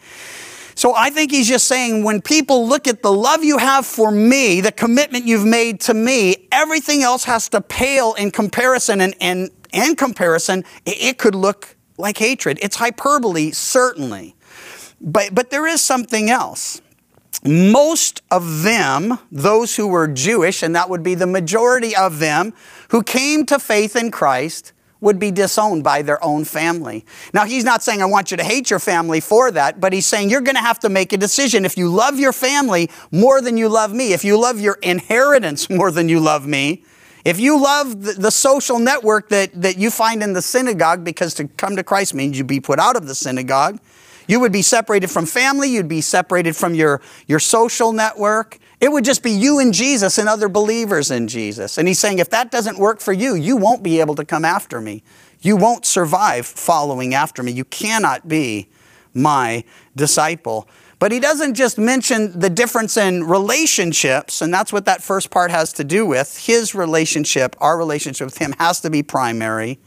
So 0.75 0.93
I 0.93 1.09
think 1.09 1.31
he's 1.31 1.47
just 1.47 1.67
saying 1.67 2.03
when 2.03 2.21
people 2.21 2.67
look 2.67 2.87
at 2.87 3.01
the 3.01 3.13
love 3.13 3.43
you 3.43 3.59
have 3.59 3.85
for 3.85 4.11
me, 4.11 4.59
the 4.59 4.71
commitment 4.71 5.25
you've 5.25 5.45
made 5.45 5.79
to 5.81 5.93
me, 5.93 6.47
everything 6.51 7.01
else 7.01 7.23
has 7.25 7.47
to 7.49 7.61
pale 7.61 8.13
in 8.15 8.31
comparison. 8.31 8.99
And, 8.99 9.13
and, 9.21 9.51
and 9.71 9.97
comparison, 9.97 10.65
it, 10.85 11.01
it 11.01 11.17
could 11.17 11.35
look 11.35 11.75
like 12.01 12.17
hatred. 12.17 12.59
It's 12.61 12.75
hyperbole, 12.75 13.51
certainly. 13.51 14.35
But, 14.99 15.33
but 15.33 15.49
there 15.49 15.65
is 15.65 15.81
something 15.81 16.29
else. 16.29 16.81
Most 17.43 18.21
of 18.29 18.63
them, 18.63 19.17
those 19.31 19.75
who 19.75 19.87
were 19.87 20.07
Jewish, 20.07 20.61
and 20.61 20.75
that 20.75 20.89
would 20.89 21.01
be 21.01 21.15
the 21.15 21.25
majority 21.25 21.95
of 21.95 22.19
them, 22.19 22.53
who 22.89 23.01
came 23.01 23.45
to 23.47 23.57
faith 23.57 23.95
in 23.95 24.11
Christ, 24.11 24.73
would 24.99 25.17
be 25.17 25.31
disowned 25.31 25.83
by 25.83 26.03
their 26.03 26.23
own 26.23 26.45
family. 26.45 27.03
Now, 27.33 27.45
he's 27.45 27.63
not 27.63 27.81
saying, 27.81 28.01
I 28.01 28.05
want 28.05 28.29
you 28.29 28.37
to 28.37 28.43
hate 28.43 28.69
your 28.69 28.79
family 28.79 29.19
for 29.19 29.49
that, 29.51 29.79
but 29.79 29.91
he's 29.91 30.05
saying 30.05 30.29
you're 30.29 30.41
going 30.41 30.55
to 30.55 30.61
have 30.61 30.79
to 30.79 30.89
make 30.89 31.11
a 31.11 31.17
decision. 31.17 31.65
If 31.65 31.75
you 31.75 31.89
love 31.89 32.19
your 32.19 32.33
family 32.33 32.89
more 33.11 33.41
than 33.41 33.57
you 33.57 33.67
love 33.67 33.93
me, 33.93 34.13
if 34.13 34.23
you 34.23 34.39
love 34.39 34.59
your 34.59 34.77
inheritance 34.83 35.69
more 35.69 35.91
than 35.91 36.07
you 36.07 36.19
love 36.19 36.45
me, 36.45 36.83
if 37.23 37.39
you 37.39 37.61
love 37.61 38.03
the, 38.03 38.13
the 38.13 38.31
social 38.31 38.79
network 38.79 39.29
that, 39.29 39.49
that 39.61 39.77
you 39.77 39.91
find 39.91 40.23
in 40.23 40.33
the 40.33 40.41
synagogue, 40.41 41.03
because 41.03 41.33
to 41.35 41.47
come 41.47 41.75
to 41.75 41.83
Christ 41.83 42.13
means 42.13 42.37
you 42.37 42.43
be 42.43 42.59
put 42.59 42.79
out 42.79 42.95
of 42.95 43.07
the 43.07 43.15
synagogue, 43.15 43.79
you 44.27 44.39
would 44.39 44.51
be 44.51 44.61
separated 44.61 45.09
from 45.09 45.25
family, 45.25 45.69
you'd 45.69 45.87
be 45.87 46.01
separated 46.01 46.55
from 46.55 46.73
your, 46.73 47.01
your 47.27 47.39
social 47.39 47.91
network. 47.91 48.59
It 48.79 48.91
would 48.91 49.05
just 49.05 49.23
be 49.23 49.31
you 49.31 49.59
and 49.59 49.73
Jesus 49.73 50.17
and 50.17 50.29
other 50.29 50.47
believers 50.47 51.11
in 51.11 51.27
Jesus. 51.27 51.77
And 51.77 51.87
he's 51.87 51.99
saying, 51.99 52.19
if 52.19 52.29
that 52.29 52.49
doesn't 52.49 52.79
work 52.79 53.01
for 53.01 53.13
you, 53.13 53.35
you 53.35 53.57
won't 53.57 53.83
be 53.83 53.99
able 53.99 54.15
to 54.15 54.25
come 54.25 54.45
after 54.45 54.79
me. 54.79 55.03
You 55.41 55.57
won't 55.57 55.85
survive 55.85 56.45
following 56.45 57.13
after 57.13 57.43
me. 57.43 57.51
You 57.51 57.65
cannot 57.65 58.27
be 58.27 58.69
my 59.13 59.63
disciple. 59.95 60.67
But 61.01 61.11
he 61.11 61.19
doesn't 61.19 61.55
just 61.55 61.79
mention 61.79 62.39
the 62.39 62.49
difference 62.51 62.95
in 62.95 63.23
relationships, 63.23 64.39
and 64.39 64.53
that's 64.53 64.71
what 64.71 64.85
that 64.85 65.01
first 65.01 65.31
part 65.31 65.49
has 65.49 65.73
to 65.73 65.83
do 65.83 66.05
with. 66.05 66.37
His 66.37 66.75
relationship, 66.75 67.55
our 67.59 67.75
relationship 67.75 68.25
with 68.25 68.37
him, 68.37 68.53
has 68.59 68.81
to 68.81 68.91
be 68.91 69.01
primary. 69.01 69.79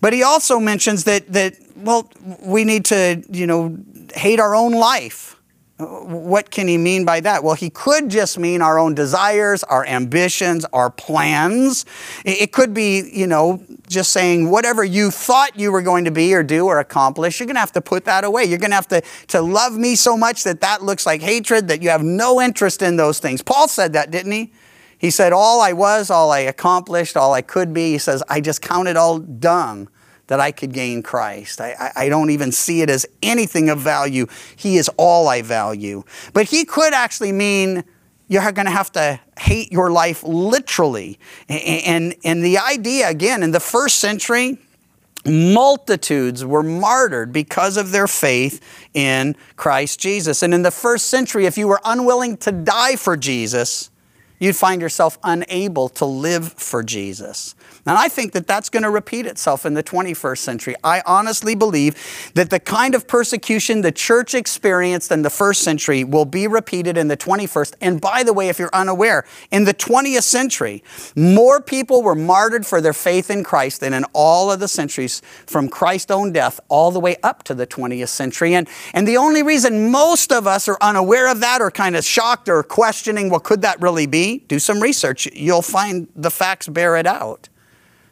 But 0.00 0.12
he 0.12 0.24
also 0.24 0.58
mentions 0.58 1.04
that, 1.04 1.32
that 1.32 1.54
well, 1.76 2.10
we 2.40 2.64
need 2.64 2.84
to, 2.86 3.22
you 3.30 3.46
know, 3.46 3.78
hate 4.12 4.40
our 4.40 4.56
own 4.56 4.72
life. 4.72 5.39
What 5.80 6.50
can 6.50 6.68
he 6.68 6.76
mean 6.76 7.04
by 7.04 7.20
that? 7.20 7.42
Well, 7.42 7.54
he 7.54 7.70
could 7.70 8.08
just 8.08 8.38
mean 8.38 8.60
our 8.60 8.78
own 8.78 8.94
desires, 8.94 9.64
our 9.64 9.84
ambitions, 9.86 10.64
our 10.72 10.90
plans. 10.90 11.86
It 12.24 12.52
could 12.52 12.74
be, 12.74 13.10
you 13.12 13.26
know, 13.26 13.62
just 13.88 14.12
saying 14.12 14.50
whatever 14.50 14.84
you 14.84 15.10
thought 15.10 15.58
you 15.58 15.72
were 15.72 15.82
going 15.82 16.04
to 16.04 16.10
be 16.10 16.34
or 16.34 16.42
do 16.42 16.66
or 16.66 16.78
accomplish, 16.80 17.40
you're 17.40 17.46
going 17.46 17.56
to 17.56 17.60
have 17.60 17.72
to 17.72 17.80
put 17.80 18.04
that 18.04 18.24
away. 18.24 18.44
You're 18.44 18.58
going 18.58 18.70
to 18.70 18.76
have 18.76 18.88
to, 18.88 19.02
to 19.28 19.40
love 19.40 19.76
me 19.76 19.96
so 19.96 20.16
much 20.16 20.44
that 20.44 20.60
that 20.60 20.82
looks 20.82 21.06
like 21.06 21.22
hatred, 21.22 21.68
that 21.68 21.82
you 21.82 21.88
have 21.88 22.02
no 22.02 22.40
interest 22.40 22.82
in 22.82 22.96
those 22.96 23.18
things. 23.18 23.42
Paul 23.42 23.66
said 23.66 23.94
that, 23.94 24.10
didn't 24.10 24.32
he? 24.32 24.52
He 24.98 25.10
said, 25.10 25.32
All 25.32 25.62
I 25.62 25.72
was, 25.72 26.10
all 26.10 26.30
I 26.30 26.40
accomplished, 26.40 27.16
all 27.16 27.32
I 27.32 27.40
could 27.40 27.72
be, 27.72 27.92
he 27.92 27.98
says, 27.98 28.22
I 28.28 28.40
just 28.40 28.60
count 28.60 28.86
it 28.86 28.96
all 28.96 29.18
dung 29.18 29.88
that 30.30 30.38
I 30.38 30.52
could 30.52 30.72
gain 30.72 31.02
Christ. 31.02 31.60
I, 31.60 31.90
I, 31.96 32.08
don't 32.08 32.30
even 32.30 32.52
see 32.52 32.82
it 32.82 32.88
as 32.88 33.04
anything 33.20 33.68
of 33.68 33.80
value. 33.80 34.28
He 34.54 34.76
is 34.76 34.88
all 34.96 35.26
I 35.26 35.42
value. 35.42 36.04
But 36.32 36.46
he 36.46 36.64
could 36.64 36.94
actually 36.94 37.32
mean 37.32 37.82
you're 38.28 38.52
going 38.52 38.66
to 38.66 38.70
have 38.70 38.92
to 38.92 39.18
hate 39.40 39.72
your 39.72 39.90
life 39.90 40.22
literally. 40.22 41.18
And, 41.48 41.82
and, 41.84 42.14
and 42.22 42.44
the 42.44 42.58
idea, 42.58 43.08
again, 43.08 43.42
in 43.42 43.50
the 43.50 43.58
first 43.58 43.98
century, 43.98 44.56
multitudes 45.26 46.44
were 46.44 46.62
martyred 46.62 47.32
because 47.32 47.76
of 47.76 47.90
their 47.90 48.06
faith 48.06 48.64
in 48.94 49.34
Christ 49.56 49.98
Jesus. 49.98 50.44
And 50.44 50.54
in 50.54 50.62
the 50.62 50.70
first 50.70 51.08
century, 51.08 51.46
if 51.46 51.58
you 51.58 51.66
were 51.66 51.80
unwilling 51.84 52.36
to 52.36 52.52
die 52.52 52.94
for 52.94 53.16
Jesus, 53.16 53.90
you'd 54.38 54.54
find 54.54 54.80
yourself 54.80 55.18
unable 55.24 55.88
to 55.88 56.04
live 56.04 56.52
for 56.52 56.84
Jesus. 56.84 57.56
And 57.86 57.96
I 57.96 58.08
think 58.08 58.32
that 58.32 58.46
that's 58.46 58.68
going 58.68 58.82
to 58.82 58.90
repeat 58.90 59.26
itself 59.26 59.64
in 59.64 59.74
the 59.74 59.82
21st 59.82 60.38
century. 60.38 60.74
I 60.84 61.02
honestly 61.06 61.54
believe 61.54 62.30
that 62.34 62.50
the 62.50 62.60
kind 62.60 62.94
of 62.94 63.08
persecution 63.08 63.80
the 63.80 63.92
church 63.92 64.34
experienced 64.34 65.10
in 65.10 65.22
the 65.22 65.30
first 65.30 65.62
century 65.62 66.04
will 66.04 66.24
be 66.24 66.46
repeated 66.46 66.96
in 66.96 67.08
the 67.08 67.16
21st. 67.16 67.74
And 67.80 68.00
by 68.00 68.22
the 68.22 68.32
way, 68.32 68.48
if 68.48 68.58
you're 68.58 68.74
unaware, 68.74 69.24
in 69.50 69.64
the 69.64 69.74
20th 69.74 70.22
century, 70.22 70.84
more 71.16 71.60
people 71.60 72.02
were 72.02 72.14
martyred 72.14 72.66
for 72.66 72.80
their 72.80 72.92
faith 72.92 73.30
in 73.30 73.42
Christ 73.44 73.80
than 73.80 73.94
in 73.94 74.04
all 74.12 74.52
of 74.52 74.60
the 74.60 74.68
centuries 74.68 75.22
from 75.46 75.68
Christ's 75.68 76.10
own 76.10 76.32
death 76.32 76.60
all 76.68 76.90
the 76.90 77.00
way 77.00 77.16
up 77.22 77.42
to 77.44 77.54
the 77.54 77.66
20th 77.66 78.08
century. 78.08 78.54
And, 78.54 78.68
and 78.92 79.08
the 79.08 79.16
only 79.16 79.42
reason 79.42 79.90
most 79.90 80.32
of 80.32 80.46
us 80.46 80.68
are 80.68 80.78
unaware 80.80 81.30
of 81.30 81.40
that 81.40 81.60
or 81.62 81.70
kind 81.70 81.96
of 81.96 82.04
shocked 82.04 82.48
or 82.48 82.62
questioning, 82.62 83.30
well, 83.30 83.40
could 83.40 83.62
that 83.62 83.80
really 83.80 84.06
be? 84.06 84.38
Do 84.48 84.58
some 84.58 84.80
research. 84.80 85.26
You'll 85.32 85.62
find 85.62 86.08
the 86.14 86.30
facts 86.30 86.68
bear 86.68 86.96
it 86.96 87.06
out. 87.06 87.48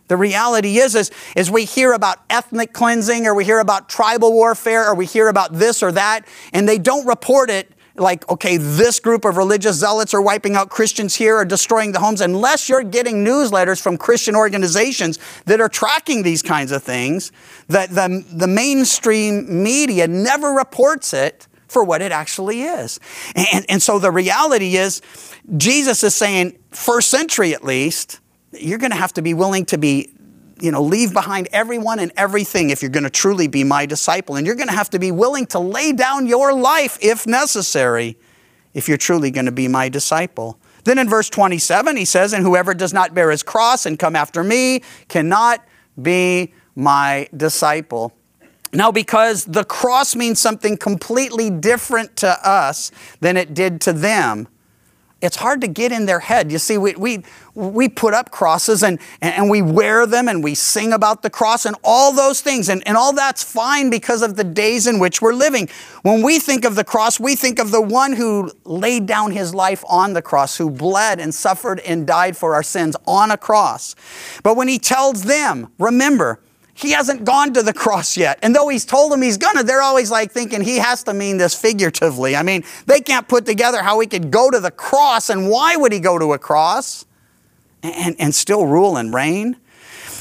The 0.09 0.17
reality 0.17 0.79
is, 0.79 0.95
is, 0.95 1.11
is 1.37 1.51
we 1.51 1.65
hear 1.65 1.93
about 1.93 2.19
ethnic 2.29 2.73
cleansing 2.73 3.27
or 3.27 3.35
we 3.35 3.45
hear 3.45 3.61
about 3.61 3.89
tribal 3.89 4.33
warfare 4.33 4.89
or 4.89 4.95
we 4.95 5.07
hear 5.07 5.29
about 5.29 5.53
this 5.53 5.83
or 5.83 5.93
that, 5.93 6.27
and 6.53 6.69
they 6.69 6.79
don't 6.79 7.07
report 7.07 7.51
it 7.51 7.73
like, 8.01 8.29
okay, 8.31 8.57
this 8.57 9.01
group 9.01 9.25
of 9.25 9.37
religious 9.37 9.77
zealots 9.77 10.15
are 10.15 10.23
wiping 10.23 10.57
out 10.57 10.71
Christians 10.71 11.15
here 11.15 11.37
or 11.37 11.45
destroying 11.45 11.93
the 11.93 11.99
homes, 11.99 12.21
unless 12.21 12.69
you're 12.69 12.85
getting 12.85 13.25
newsletters 13.25 13.81
from 13.81 13.97
Christian 13.97 14.37
organizations 14.37 15.19
that 15.47 15.61
are 15.61 15.69
tracking 15.69 16.23
these 16.23 16.43
kinds 16.43 16.73
of 16.73 16.83
things, 16.83 17.33
that 17.69 17.91
the, 17.91 18.25
the 18.33 18.47
mainstream 18.47 19.63
media 19.63 20.07
never 20.07 20.51
reports 20.51 21.13
it 21.13 21.47
for 21.67 21.85
what 21.85 22.01
it 22.01 22.13
actually 22.13 22.63
is. 22.63 22.99
And, 23.35 23.67
and 23.69 23.83
so 23.83 23.99
the 23.99 24.11
reality 24.11 24.77
is, 24.77 25.03
Jesus 25.57 26.03
is 26.03 26.15
saying, 26.15 26.59
first 26.71 27.11
century 27.11 27.55
at 27.55 27.65
least, 27.65 28.21
you're 28.53 28.79
going 28.79 28.91
to 28.91 28.97
have 28.97 29.13
to 29.15 29.23
be 29.23 29.35
willing 29.35 29.65
to 29.67 29.79
be 29.79 30.13
you 30.61 30.73
know 30.73 30.83
leave 30.83 31.13
behind 31.13 31.49
everyone 31.53 31.99
and 31.99 32.13
everything 32.17 32.71
if 32.71 32.83
you're 32.83 32.91
going 32.91 33.05
to 33.05 33.11
truly 33.11 33.49
be 33.49 33.65
my 33.65 33.87
disciple. 33.87 34.37
And 34.37 34.47
you're 34.47 34.57
going 34.57 34.69
to 34.69 34.75
have 34.75 34.91
to 34.91 34.99
be 34.99 35.11
willing 35.13 35.47
to 35.47 35.59
lay 35.59 35.93
down 35.93 36.27
your 36.27 36.53
life 36.53 36.99
if 37.01 37.27
necessary 37.27 38.17
if 38.75 38.89
you're 38.89 38.99
truly 38.99 39.31
going 39.31 39.47
to 39.47 39.53
be 39.53 39.69
my 39.69 39.89
disciple. 39.89 40.59
Then 40.85 40.99
in 40.99 41.09
verse 41.09 41.29
27 41.31 41.97
he 41.97 42.05
says 42.05 42.33
and 42.33 42.45
whoever 42.45 42.75
does 42.75 42.93
not 42.93 43.15
bear 43.15 43.31
his 43.31 43.43
cross 43.43 43.87
and 43.87 43.99
come 43.99 44.17
after 44.17 44.43
me 44.43 44.83
cannot 45.09 45.67
be 46.01 46.53
my 46.75 47.29
disciple. 47.37 48.15
Now, 48.73 48.93
because 48.93 49.47
the 49.47 49.65
cross 49.65 50.15
means 50.15 50.39
something 50.39 50.77
completely 50.77 51.49
different 51.49 52.17
to 52.17 52.49
us 52.49 52.91
than 53.21 53.37
it 53.37 53.55
did 53.55 53.81
to 53.83 53.93
them, 53.93 54.47
it's 55.21 55.37
hard 55.37 55.61
to 55.63 55.69
get 55.69 55.91
in 55.91 56.07
their 56.07 56.21
head. 56.21 56.53
You 56.53 56.59
see, 56.59 56.79
we, 56.79 56.95
we, 56.95 57.25
we 57.55 57.89
put 57.89 58.15
up 58.15 58.31
crosses 58.31 58.85
and, 58.85 59.01
and 59.21 59.51
we 59.51 59.63
wear 59.63 60.07
them 60.07 60.29
and 60.29 60.45
we 60.45 60.55
sing 60.55 60.93
about 60.93 61.23
the 61.23 61.31
cross 61.31 61.65
and 61.65 61.75
all 61.83 62.13
those 62.13 62.41
things. 62.41 62.69
And, 62.69 62.87
and 62.87 62.97
all 62.97 63.13
that's 63.13 63.43
fine 63.43 63.91
because 63.91 64.23
of 64.23 64.37
the 64.37 64.45
days 64.45 64.87
in 64.87 65.01
which 65.01 65.21
we're 65.21 65.33
living. 65.33 65.69
When 66.03 66.23
we 66.23 66.39
think 66.39 66.65
of 66.65 66.77
the 66.77 66.85
cross, 66.85 67.19
we 67.19 67.35
think 67.35 67.59
of 67.59 67.73
the 67.73 67.83
one 67.83 68.13
who 68.13 68.53
laid 68.65 69.07
down 69.07 69.33
his 69.33 69.53
life 69.53 69.85
on 69.89 70.13
the 70.13 70.23
cross, 70.23 70.57
who 70.57 70.71
bled 70.71 71.19
and 71.19 71.35
suffered 71.35 71.81
and 71.81 72.07
died 72.07 72.37
for 72.37 72.55
our 72.55 72.63
sins 72.63 72.95
on 73.07 73.33
a 73.33 73.37
cross. 73.37 73.97
But 74.45 74.57
when 74.57 74.69
he 74.69 74.79
tells 74.79 75.25
them, 75.25 75.73
remember, 75.79 76.41
he 76.79 76.93
hasn't 76.93 77.25
gone 77.25 77.53
to 77.55 77.63
the 77.65 77.73
cross 77.73 78.17
yet. 78.17 78.39
And 78.41 78.55
though 78.55 78.69
he's 78.69 78.85
told 78.85 79.11
them 79.11 79.21
he's 79.21 79.37
gonna, 79.37 79.65
they're 79.65 79.83
always 79.83 80.13
like 80.13 80.31
thinking 80.31 80.61
he 80.61 80.77
has 80.77 81.03
to 81.05 81.13
mean 81.13 81.37
this 81.37 81.53
figuratively. 81.53 82.37
I 82.37 82.45
mean, 82.45 82.63
they 82.87 83.01
can't 83.01 83.27
put 83.27 83.47
together 83.47 83.83
how 83.83 83.99
he 83.99 84.07
could 84.07 84.31
go 84.31 84.49
to 84.49 84.61
the 84.61 84.71
cross 84.71 85.29
and 85.29 85.51
why 85.51 85.75
would 85.75 85.93
he 85.93 85.99
go 85.99 86.21
to 86.21 86.35
a 86.35 86.39
cross 86.39 87.05
and, 87.83 88.15
and 88.21 88.33
still 88.33 88.65
rule 88.65 88.97
and 88.97 89.13
reign. 89.13 89.57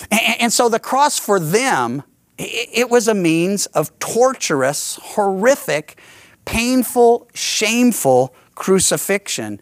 And, 0.09 0.41
and 0.41 0.53
so 0.53 0.67
the 0.67 0.79
cross 0.79 1.19
for 1.19 1.39
them, 1.39 2.01
it, 2.39 2.69
it 2.73 2.89
was 2.89 3.07
a 3.07 3.13
means 3.13 3.67
of 3.67 3.97
torturous, 3.99 4.97
horrific, 5.01 5.99
painful, 6.45 7.27
shameful 7.35 8.33
crucifixion. 8.55 9.59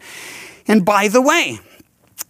And 0.66 0.82
by 0.82 1.08
the 1.08 1.20
way, 1.20 1.60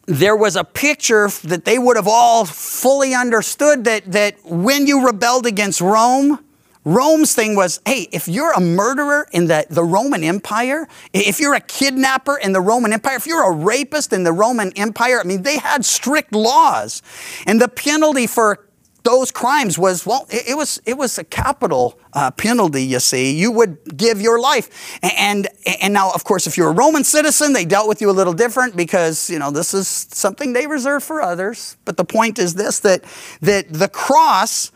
there 0.06 0.36
was 0.36 0.56
a 0.56 0.64
picture 0.64 1.28
that 1.44 1.64
they 1.64 1.78
would 1.78 1.96
have 1.96 2.08
all 2.08 2.44
fully 2.44 3.14
understood 3.14 3.84
that, 3.84 4.10
that 4.12 4.36
when 4.44 4.86
you 4.86 5.04
rebelled 5.04 5.46
against 5.46 5.80
Rome, 5.80 6.38
Rome's 6.84 7.34
thing 7.34 7.56
was, 7.56 7.80
hey, 7.84 8.06
if 8.12 8.28
you're 8.28 8.52
a 8.52 8.60
murderer 8.60 9.26
in 9.32 9.48
the, 9.48 9.66
the 9.68 9.82
Roman 9.82 10.22
Empire, 10.22 10.86
if 11.12 11.40
you're 11.40 11.54
a 11.54 11.60
kidnapper 11.60 12.36
in 12.36 12.52
the 12.52 12.60
Roman 12.60 12.92
Empire, 12.92 13.16
if 13.16 13.26
you're 13.26 13.42
a 13.42 13.52
rapist 13.52 14.12
in 14.12 14.22
the 14.22 14.32
Roman 14.32 14.72
Empire, 14.76 15.18
I 15.18 15.24
mean, 15.24 15.42
they 15.42 15.58
had 15.58 15.84
strict 15.84 16.32
laws. 16.32 17.02
And 17.44 17.60
the 17.60 17.66
penalty 17.66 18.28
for 18.28 18.65
those 19.06 19.30
crimes 19.30 19.78
was 19.78 20.04
well 20.04 20.26
it, 20.30 20.48
it 20.48 20.56
was 20.56 20.80
it 20.84 20.96
was 20.98 21.16
a 21.16 21.24
capital 21.24 21.98
uh, 22.12 22.30
penalty 22.32 22.82
you 22.82 22.98
see 22.98 23.26
you 23.42 23.52
would 23.52 23.78
give 23.96 24.20
your 24.20 24.40
life 24.40 24.98
and 25.02 25.46
and 25.80 25.94
now 25.94 26.10
of 26.12 26.24
course 26.24 26.46
if 26.48 26.56
you're 26.56 26.70
a 26.70 26.78
roman 26.84 27.04
citizen 27.04 27.52
they 27.52 27.64
dealt 27.64 27.86
with 27.86 28.00
you 28.00 28.10
a 28.10 28.16
little 28.20 28.32
different 28.32 28.76
because 28.76 29.30
you 29.30 29.38
know 29.38 29.50
this 29.52 29.72
is 29.72 29.86
something 30.10 30.52
they 30.52 30.66
reserve 30.66 31.04
for 31.04 31.22
others 31.22 31.76
but 31.84 31.96
the 31.96 32.04
point 32.04 32.36
is 32.38 32.54
this 32.54 32.80
that 32.80 33.04
that 33.40 33.72
the 33.72 33.88
cross 33.88 34.72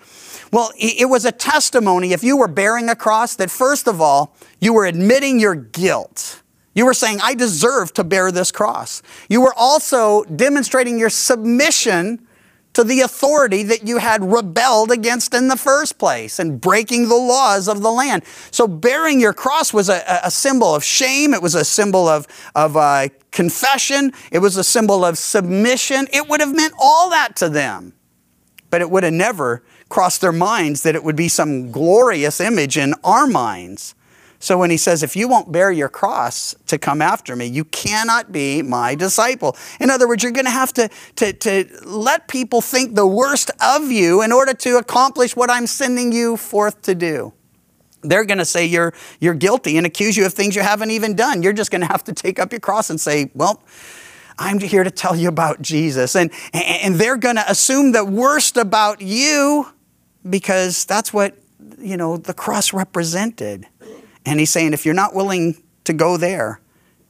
Well, 0.52 0.70
it 0.76 1.08
was 1.08 1.24
a 1.24 1.32
testimony 1.32 2.12
if 2.12 2.22
you 2.24 2.36
were 2.36 2.48
bearing 2.48 2.88
a 2.88 2.96
cross 2.96 3.36
that 3.36 3.50
first 3.50 3.86
of 3.86 4.00
all, 4.00 4.34
you 4.58 4.72
were 4.74 4.86
admitting 4.86 5.38
your 5.38 5.54
guilt. 5.54 6.42
You 6.74 6.86
were 6.86 6.94
saying, 6.94 7.20
I 7.22 7.34
deserve 7.34 7.92
to 7.94 8.04
bear 8.04 8.32
this 8.32 8.50
cross. 8.50 9.02
You 9.28 9.40
were 9.42 9.54
also 9.56 10.24
demonstrating 10.24 10.98
your 10.98 11.10
submission 11.10 12.26
to 12.72 12.84
the 12.84 13.00
authority 13.00 13.62
that 13.64 13.86
you 13.86 13.98
had 13.98 14.22
rebelled 14.22 14.90
against 14.90 15.34
in 15.34 15.48
the 15.48 15.56
first 15.56 15.98
place 15.98 16.38
and 16.38 16.60
breaking 16.60 17.08
the 17.08 17.16
laws 17.16 17.68
of 17.68 17.82
the 17.82 17.90
land. 17.90 18.22
So 18.50 18.68
bearing 18.68 19.20
your 19.20 19.32
cross 19.32 19.72
was 19.72 19.88
a, 19.88 20.20
a 20.22 20.30
symbol 20.30 20.74
of 20.74 20.84
shame. 20.84 21.34
It 21.34 21.42
was 21.42 21.54
a 21.54 21.64
symbol 21.64 22.08
of, 22.08 22.26
of 22.54 22.76
uh, 22.76 23.08
confession. 23.32 24.12
It 24.30 24.38
was 24.38 24.56
a 24.56 24.64
symbol 24.64 25.04
of 25.04 25.18
submission. 25.18 26.06
It 26.12 26.28
would 26.28 26.40
have 26.40 26.54
meant 26.54 26.74
all 26.78 27.10
that 27.10 27.36
to 27.36 27.48
them. 27.48 27.94
But 28.70 28.80
it 28.80 28.90
would 28.90 29.02
have 29.02 29.12
never 29.12 29.64
crossed 29.88 30.20
their 30.20 30.32
minds 30.32 30.84
that 30.84 30.94
it 30.94 31.02
would 31.02 31.16
be 31.16 31.28
some 31.28 31.72
glorious 31.72 32.40
image 32.40 32.78
in 32.78 32.94
our 33.02 33.26
minds. 33.26 33.96
So 34.42 34.56
when 34.56 34.70
he 34.70 34.78
says, 34.78 35.02
if 35.02 35.16
you 35.16 35.28
won't 35.28 35.52
bear 35.52 35.70
your 35.70 35.90
cross 35.90 36.54
to 36.66 36.78
come 36.78 37.02
after 37.02 37.36
me, 37.36 37.44
you 37.44 37.64
cannot 37.66 38.32
be 38.32 38.62
my 38.62 38.94
disciple. 38.94 39.54
In 39.78 39.90
other 39.90 40.08
words, 40.08 40.22
you're 40.22 40.32
going 40.32 40.46
to 40.46 40.50
have 40.50 40.72
to, 40.72 40.88
to, 41.16 41.34
to 41.34 41.68
let 41.84 42.26
people 42.26 42.62
think 42.62 42.94
the 42.94 43.06
worst 43.06 43.50
of 43.60 43.90
you 43.90 44.22
in 44.22 44.32
order 44.32 44.54
to 44.54 44.78
accomplish 44.78 45.36
what 45.36 45.50
I'm 45.50 45.66
sending 45.66 46.10
you 46.10 46.38
forth 46.38 46.80
to 46.82 46.94
do. 46.94 47.34
They're 48.00 48.24
going 48.24 48.38
to 48.38 48.46
say 48.46 48.64
you're, 48.64 48.94
you're 49.20 49.34
guilty 49.34 49.76
and 49.76 49.86
accuse 49.86 50.16
you 50.16 50.24
of 50.24 50.32
things 50.32 50.56
you 50.56 50.62
haven't 50.62 50.90
even 50.90 51.14
done. 51.14 51.42
You're 51.42 51.52
just 51.52 51.70
going 51.70 51.82
to 51.82 51.88
have 51.88 52.02
to 52.04 52.14
take 52.14 52.38
up 52.38 52.50
your 52.50 52.60
cross 52.60 52.88
and 52.88 52.98
say, 52.98 53.30
well, 53.34 53.62
I'm 54.38 54.58
here 54.58 54.84
to 54.84 54.90
tell 54.90 55.14
you 55.14 55.28
about 55.28 55.60
Jesus. 55.60 56.16
And, 56.16 56.30
and 56.54 56.94
they're 56.94 57.18
going 57.18 57.36
to 57.36 57.44
assume 57.50 57.92
the 57.92 58.06
worst 58.06 58.56
about 58.56 59.02
you 59.02 59.66
because 60.28 60.86
that's 60.86 61.12
what, 61.12 61.36
you 61.78 61.98
know, 61.98 62.16
the 62.16 62.32
cross 62.32 62.72
represented. 62.72 63.66
And 64.26 64.38
he's 64.38 64.50
saying, 64.50 64.72
if 64.72 64.84
you're 64.84 64.94
not 64.94 65.14
willing 65.14 65.62
to 65.84 65.92
go 65.92 66.16
there, 66.16 66.60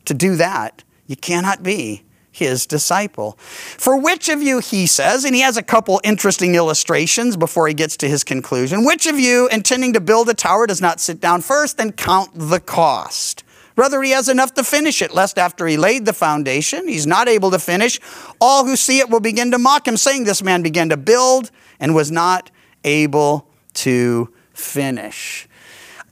to 0.05 0.15
do 0.15 0.37
that, 0.37 0.85
you 1.07 1.17
cannot 1.17 1.63
be 1.63 2.05
his 2.33 2.67
disciple. 2.67 3.33
For 3.41 3.97
which 4.01 4.29
of 4.29 4.43
you, 4.43 4.61
he 4.61 4.87
says, 4.87 5.25
and 5.25 5.35
he 5.35 5.41
has 5.41 5.57
a 5.57 5.63
couple 5.63 6.01
interesting 6.05 6.55
illustrations 6.55 7.37
before 7.37 7.67
he 7.69 7.75
gets 7.75 7.97
to 7.99 8.09
his 8.09 8.25
conclusion, 8.25 8.85
which 8.85 9.07
of 9.07 9.19
you, 9.19 9.49
intending 9.49 9.93
to 9.95 10.01
build 10.01 10.29
a 10.29 10.35
tower, 10.35 10.67
does 10.67 10.81
not 10.81 11.01
sit 11.01 11.21
down 11.21 11.43
first 11.43 11.81
and 11.81 11.97
count 11.97 12.31
the 12.35 12.61
cost? 12.61 13.45
Rather, 13.77 14.03
he 14.03 14.11
has 14.11 14.29
enough 14.29 14.55
to 14.55 14.65
finish 14.65 15.01
it, 15.01 15.15
lest 15.15 15.39
after 15.39 15.67
he 15.67 15.77
laid 15.77 16.05
the 16.05 16.13
foundation, 16.13 16.87
he's 16.87 17.07
not 17.07 17.29
able 17.29 17.51
to 17.51 17.59
finish. 17.59 17.99
All 18.41 18.65
who 18.65 18.77
see 18.77 18.99
it 18.99 19.09
will 19.09 19.21
begin 19.21 19.51
to 19.53 19.59
mock 19.59 19.87
him, 19.87 19.97
saying, 19.97 20.25
This 20.25 20.43
man 20.43 20.63
began 20.63 20.89
to 20.91 20.97
build 20.97 21.51
and 21.79 21.95
was 21.95 22.11
not 22.11 22.51
able 22.85 23.49
to 23.75 24.33
finish. 24.53 25.49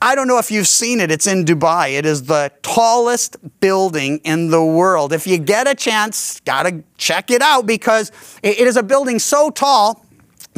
I 0.01 0.15
don't 0.15 0.29
know 0.29 0.37
if 0.37 0.49
you've 0.49 0.67
seen 0.67 1.01
it. 1.01 1.11
It's 1.11 1.27
in 1.27 1.43
Dubai. 1.43 1.97
It 1.97 2.05
is 2.05 2.23
the 2.23 2.51
tallest 2.61 3.35
building 3.59 4.19
in 4.23 4.49
the 4.49 4.63
world. 4.63 5.11
If 5.11 5.27
you 5.27 5.37
get 5.37 5.67
a 5.67 5.75
chance, 5.75 6.39
gotta 6.41 6.83
check 6.97 7.29
it 7.29 7.41
out 7.41 7.65
because 7.65 8.11
it 8.41 8.59
is 8.59 8.77
a 8.77 8.83
building 8.83 9.19
so 9.19 9.49
tall 9.49 10.05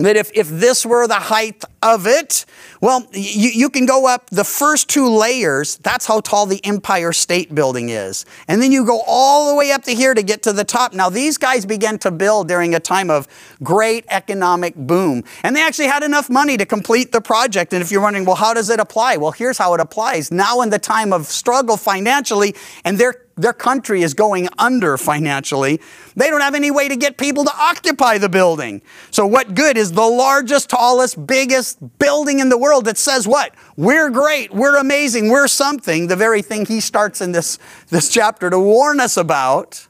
that 0.05 0.15
if, 0.15 0.31
if 0.33 0.47
this 0.49 0.85
were 0.85 1.07
the 1.07 1.15
height 1.15 1.63
of 1.81 2.07
it, 2.07 2.45
well, 2.79 3.07
you, 3.11 3.49
you 3.49 3.69
can 3.69 3.85
go 3.85 4.07
up 4.07 4.29
the 4.29 4.43
first 4.43 4.89
two 4.89 5.07
layers. 5.07 5.77
That's 5.77 6.05
how 6.05 6.21
tall 6.21 6.45
the 6.45 6.63
Empire 6.65 7.13
State 7.13 7.53
Building 7.53 7.89
is. 7.89 8.25
And 8.47 8.61
then 8.61 8.71
you 8.71 8.85
go 8.85 9.01
all 9.05 9.51
the 9.51 9.55
way 9.55 9.71
up 9.71 9.83
to 9.83 9.93
here 9.93 10.13
to 10.13 10.23
get 10.23 10.43
to 10.43 10.53
the 10.53 10.63
top. 10.63 10.93
Now, 10.93 11.09
these 11.09 11.37
guys 11.37 11.65
began 11.65 11.97
to 11.99 12.11
build 12.11 12.47
during 12.47 12.75
a 12.75 12.79
time 12.79 13.09
of 13.09 13.27
great 13.63 14.05
economic 14.09 14.75
boom. 14.75 15.23
And 15.43 15.55
they 15.55 15.61
actually 15.61 15.87
had 15.87 16.03
enough 16.03 16.29
money 16.29 16.57
to 16.57 16.65
complete 16.65 17.11
the 17.11 17.21
project. 17.21 17.73
And 17.73 17.81
if 17.81 17.91
you're 17.91 18.01
wondering, 18.01 18.25
well, 18.25 18.35
how 18.35 18.53
does 18.53 18.69
it 18.69 18.79
apply? 18.79 19.17
Well, 19.17 19.31
here's 19.31 19.57
how 19.57 19.73
it 19.73 19.79
applies. 19.79 20.31
Now, 20.31 20.61
in 20.61 20.69
the 20.69 20.79
time 20.79 21.13
of 21.13 21.25
struggle 21.27 21.77
financially, 21.77 22.55
and 22.83 22.97
they're 22.97 23.20
their 23.35 23.53
country 23.53 24.01
is 24.01 24.13
going 24.13 24.47
under 24.57 24.97
financially. 24.97 25.79
They 26.15 26.29
don't 26.29 26.41
have 26.41 26.55
any 26.55 26.71
way 26.71 26.87
to 26.87 26.95
get 26.95 27.17
people 27.17 27.43
to 27.43 27.51
occupy 27.55 28.17
the 28.17 28.29
building. 28.29 28.81
So, 29.09 29.25
what 29.25 29.55
good 29.55 29.77
is 29.77 29.93
the 29.93 30.01
largest, 30.01 30.69
tallest, 30.69 31.25
biggest 31.25 31.79
building 31.97 32.39
in 32.39 32.49
the 32.49 32.57
world 32.57 32.85
that 32.85 32.97
says 32.97 33.27
what? 33.27 33.53
We're 33.77 34.09
great, 34.09 34.53
we're 34.53 34.77
amazing, 34.77 35.29
we're 35.29 35.47
something, 35.47 36.07
the 36.07 36.15
very 36.15 36.41
thing 36.41 36.65
he 36.65 36.79
starts 36.79 37.21
in 37.21 37.31
this, 37.31 37.57
this 37.89 38.09
chapter 38.09 38.49
to 38.49 38.59
warn 38.59 38.99
us 38.99 39.17
about, 39.17 39.87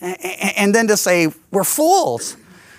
and 0.00 0.74
then 0.74 0.88
to 0.88 0.96
say, 0.96 1.28
we're 1.50 1.64
fools 1.64 2.36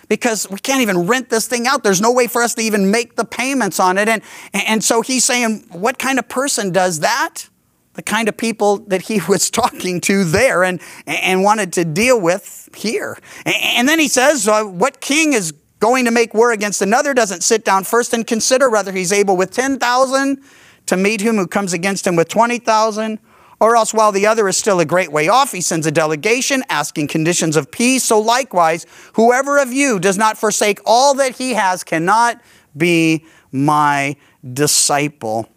because 0.10 0.50
we 0.50 0.60
can't 0.60 0.82
even 0.82 1.08
rent 1.08 1.30
this 1.30 1.48
thing 1.48 1.66
out. 1.68 1.84
There's 1.84 2.02
no 2.02 2.12
way 2.12 2.28
for 2.28 2.44
us 2.44 2.54
to 2.56 2.62
even 2.62 2.92
make 2.92 3.16
the 3.16 3.26
payments 3.26 3.80
on 3.80 3.98
it. 3.98 4.08
And, 4.10 4.22
and 4.54 4.84
so 4.84 5.02
he's 5.02 5.24
saying, 5.24 5.66
what 5.72 5.98
kind 5.98 6.20
of 6.20 6.28
person 6.28 6.72
does 6.72 7.00
that? 7.00 7.50
The 7.94 8.02
kind 8.02 8.28
of 8.28 8.38
people 8.38 8.80
that 8.88 9.04
he 9.04 9.22
was 9.28 9.50
talking 9.50 10.02
to 10.02 10.24
there 10.24 10.64
and, 10.64 10.82
and 11.06 11.44
wanted 11.44 11.74
to 11.74 11.86
deal 11.86 12.20
with 12.20 12.70
here. 12.76 13.18
And 13.46 13.88
then 13.88 14.00
he 14.00 14.08
says, 14.08 14.48
uh, 14.48 14.64
What 14.64 15.02
king 15.02 15.34
is 15.34 15.54
going 15.80 16.06
to 16.06 16.12
make 16.12 16.34
war 16.34 16.52
against 16.52 16.82
another 16.82 17.14
doesn't 17.14 17.44
sit 17.44 17.66
down 17.66 17.84
first 17.84 18.14
and 18.14 18.26
consider 18.26 18.70
whether 18.70 18.92
he's 18.92 19.12
able 19.12 19.36
with 19.36 19.52
10,000 19.52 20.42
to 20.86 20.98
meet 20.98 21.22
him 21.22 21.36
who 21.36 21.48
comes 21.48 21.74
against 21.74 22.08
him 22.08 22.16
with 22.16 22.30
20,000? 22.30 23.20
Or 23.60 23.78
else, 23.78 23.94
while 23.94 24.12
the 24.12 24.28
other 24.28 24.50
is 24.50 24.58
still 24.58 24.82
a 24.82 24.86
great 24.86 25.10
way 25.10 25.30
off, 25.30 25.54
he 25.54 25.62
sends 25.62 25.88
a 25.88 25.92
delegation 25.92 26.64
asking 26.68 27.08
conditions 27.08 27.56
of 27.56 27.72
peace. 27.72 28.04
So, 28.04 28.20
likewise, 28.20 28.86
whoever 29.14 29.58
of 29.58 29.72
you 29.72 30.00
does 30.00 30.18
not 30.18 30.38
forsake 30.38 30.82
all 30.86 31.14
that 31.14 31.38
he 31.38 31.54
has 31.54 31.82
cannot 31.82 32.42
be 32.76 33.26
my 33.54 34.18
disciple. 34.54 35.48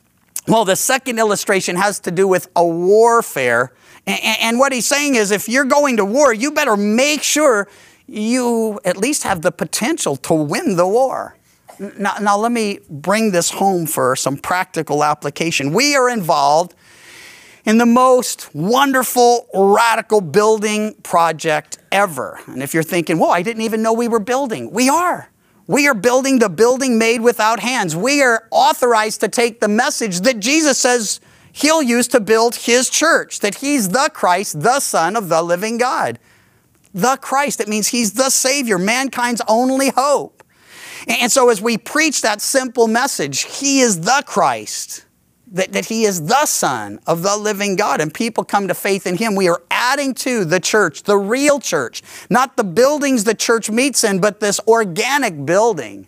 Well, 0.49 0.65
the 0.65 0.77
second 0.77 1.19
illustration 1.19 1.77
has 1.77 1.99
to 2.01 2.11
do 2.11 2.29
with 2.29 2.49
a 2.55 2.65
warfare. 2.65 3.73
And, 4.07 4.61
what 4.61 4.73
he's 4.73 4.87
saying 4.87 5.17
is 5.17 5.33
if 5.33 5.49
you're 5.49 5.65
going 5.65 5.97
to 5.97 6.05
war, 6.05 6.33
you 6.33 6.53
better 6.53 6.77
make 6.77 7.25
sure 7.25 7.67
you 8.07 8.79
at 8.85 8.97
least 8.97 9.25
have 9.25 9.43
the 9.43 9.51
potential 9.51 10.15
to 10.17 10.35
win 10.35 10.77
the 10.77 10.87
war. 10.87 11.37
Now, 11.99 12.15
now, 12.21 12.39
let 12.39 12.53
me 12.53 12.79
bring 12.89 13.33
this 13.33 13.51
home 13.51 13.87
for 13.87 14.17
some 14.17 14.39
practical 14.39 15.05
application. 15.05 15.73
We 15.73 15.95
are 15.97 16.09
involved 16.09 16.75
in 17.67 17.79
the 17.79 17.87
most 17.87 18.55
wonderful, 18.55 19.49
radical 19.53 20.21
building 20.21 20.95
project 21.03 21.79
ever. 21.91 22.41
And 22.47 22.63
if 22.63 22.73
you're 22.73 22.85
thinking, 22.85 23.19
whoa, 23.19 23.31
I 23.31 23.43
didn't 23.43 23.63
even 23.63 23.83
know 23.83 23.93
we 23.93 24.09
were 24.09 24.21
building, 24.21 24.71
we 24.71 24.89
are. 24.89 25.29
We 25.67 25.89
are 25.89 25.95
building 25.95 26.39
the 26.39 26.49
building 26.49 26.99
made 26.99 27.21
without 27.21 27.61
hands. 27.61 27.97
We 27.97 28.23
are 28.23 28.47
authorized 28.51 29.21
to 29.21 29.29
take 29.29 29.61
the 29.61 29.69
message 29.69 30.21
that 30.21 30.39
Jesus 30.39 30.79
says 30.79 31.21
he'll 31.53 31.83
use 31.83 32.07
to 32.09 32.21
build 32.21 32.55
his 32.55 32.89
church, 32.89 33.41
that 33.41 33.57
he's 33.57 33.89
the 33.89 34.11
Christ, 34.13 34.61
the 34.61 34.81
Son 34.81 35.17
of 35.17 35.29
the 35.29 35.43
living 35.43 35.79
God. 35.79 36.19
The 36.95 37.17
Christ, 37.17 37.61
it 37.61 37.69
means 37.69 37.89
he's 37.89 38.13
the 38.13 38.31
Savior, 38.31 38.79
mankind's 38.79 39.43
only 39.49 39.91
hope. 39.91 40.43
And 41.09 41.31
so 41.31 41.51
as 41.51 41.61
we 41.61 41.79
preach 41.79 42.23
that 42.23 42.41
simple 42.41 42.89
message, 42.89 43.43
he 43.43 43.81
is 43.81 44.01
the 44.01 44.23
Christ, 44.27 45.05
that, 45.49 45.73
that 45.73 45.87
he 45.87 46.05
is 46.05 46.27
the 46.27 46.47
Son 46.47 46.99
of 47.07 47.23
the 47.23 47.37
living 47.37 47.77
God, 47.77 48.01
and 48.01 48.13
people 48.13 48.45
come 48.45 48.69
to 48.69 48.75
faith 48.75 49.07
in 49.07 49.17
him, 49.17 49.35
we 49.35 49.49
are 49.49 49.63
adding 49.71 50.15
to 50.15 50.45
the 50.45 50.61
church, 50.61 51.05
the 51.05 51.17
real 51.17 51.61
church, 51.61 52.03
not 52.29 52.57
the 52.57 52.65
buildings 52.65 53.25
the 53.25 53.35
church 53.35 53.71
meets 53.71 54.05
in, 54.05 54.21
but 54.21 54.41
this 54.41 54.61
organic 54.67 55.47
building 55.47 56.07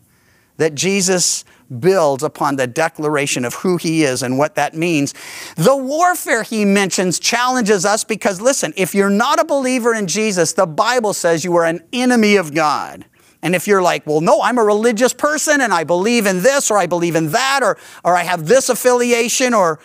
that 0.56 0.74
Jesus 0.74 1.44
builds 1.80 2.22
upon 2.22 2.56
the 2.56 2.66
declaration 2.66 3.44
of 3.44 3.54
who 3.54 3.76
he 3.76 4.02
is 4.02 4.22
and 4.22 4.38
what 4.38 4.54
that 4.54 4.74
means. 4.74 5.14
The 5.56 5.76
warfare 5.76 6.42
he 6.42 6.64
mentions 6.64 7.18
challenges 7.18 7.84
us 7.84 8.04
because, 8.04 8.40
listen, 8.40 8.72
if 8.76 8.94
you're 8.94 9.10
not 9.10 9.38
a 9.38 9.44
believer 9.44 9.94
in 9.94 10.06
Jesus, 10.06 10.54
the 10.54 10.66
Bible 10.66 11.12
says 11.12 11.44
you 11.44 11.54
are 11.56 11.66
an 11.66 11.84
enemy 11.92 12.36
of 12.36 12.54
God. 12.54 13.04
And 13.42 13.54
if 13.54 13.66
you're 13.66 13.82
like, 13.82 14.06
well, 14.06 14.20
no, 14.20 14.42
I'm 14.42 14.58
a 14.58 14.64
religious 14.64 15.12
person 15.12 15.60
and 15.60 15.72
I 15.72 15.84
believe 15.84 16.26
in 16.26 16.42
this 16.42 16.70
or 16.70 16.78
I 16.78 16.86
believe 16.86 17.14
in 17.14 17.30
that 17.30 17.60
or, 17.62 17.78
or 18.04 18.16
I 18.16 18.24
have 18.24 18.46
this 18.46 18.68
affiliation, 18.68 19.54
or 19.54 19.78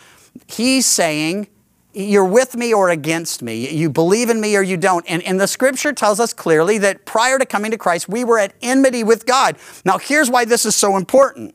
he's 0.47 0.85
saying, 0.85 1.47
you're 1.93 2.25
with 2.25 2.55
me 2.55 2.73
or 2.73 2.89
against 2.89 3.43
me. 3.43 3.69
You 3.69 3.89
believe 3.89 4.31
in 4.31 4.41
me 4.41 4.57
or 4.57 4.63
you 4.63 4.77
don't. 4.77 5.05
And, 5.07 5.21
and 5.21 5.39
the 5.39 5.47
scripture 5.47 5.93
tells 5.93 6.19
us 6.19 6.33
clearly 6.33 6.79
that 6.79 7.05
prior 7.05 7.37
to 7.37 7.45
coming 7.45 7.69
to 7.69 7.77
Christ, 7.77 8.09
we 8.09 8.23
were 8.23 8.39
at 8.39 8.53
enmity 8.63 9.03
with 9.03 9.27
God. 9.27 9.57
Now, 9.85 9.99
here's 9.99 10.31
why 10.31 10.45
this 10.45 10.65
is 10.65 10.75
so 10.75 10.97
important, 10.97 11.53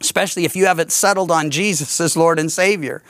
especially 0.00 0.44
if 0.44 0.56
you 0.56 0.66
haven't 0.66 0.90
settled 0.90 1.30
on 1.30 1.50
Jesus 1.50 2.00
as 2.00 2.16
Lord 2.16 2.40
and 2.40 2.50
Savior. 2.50 3.04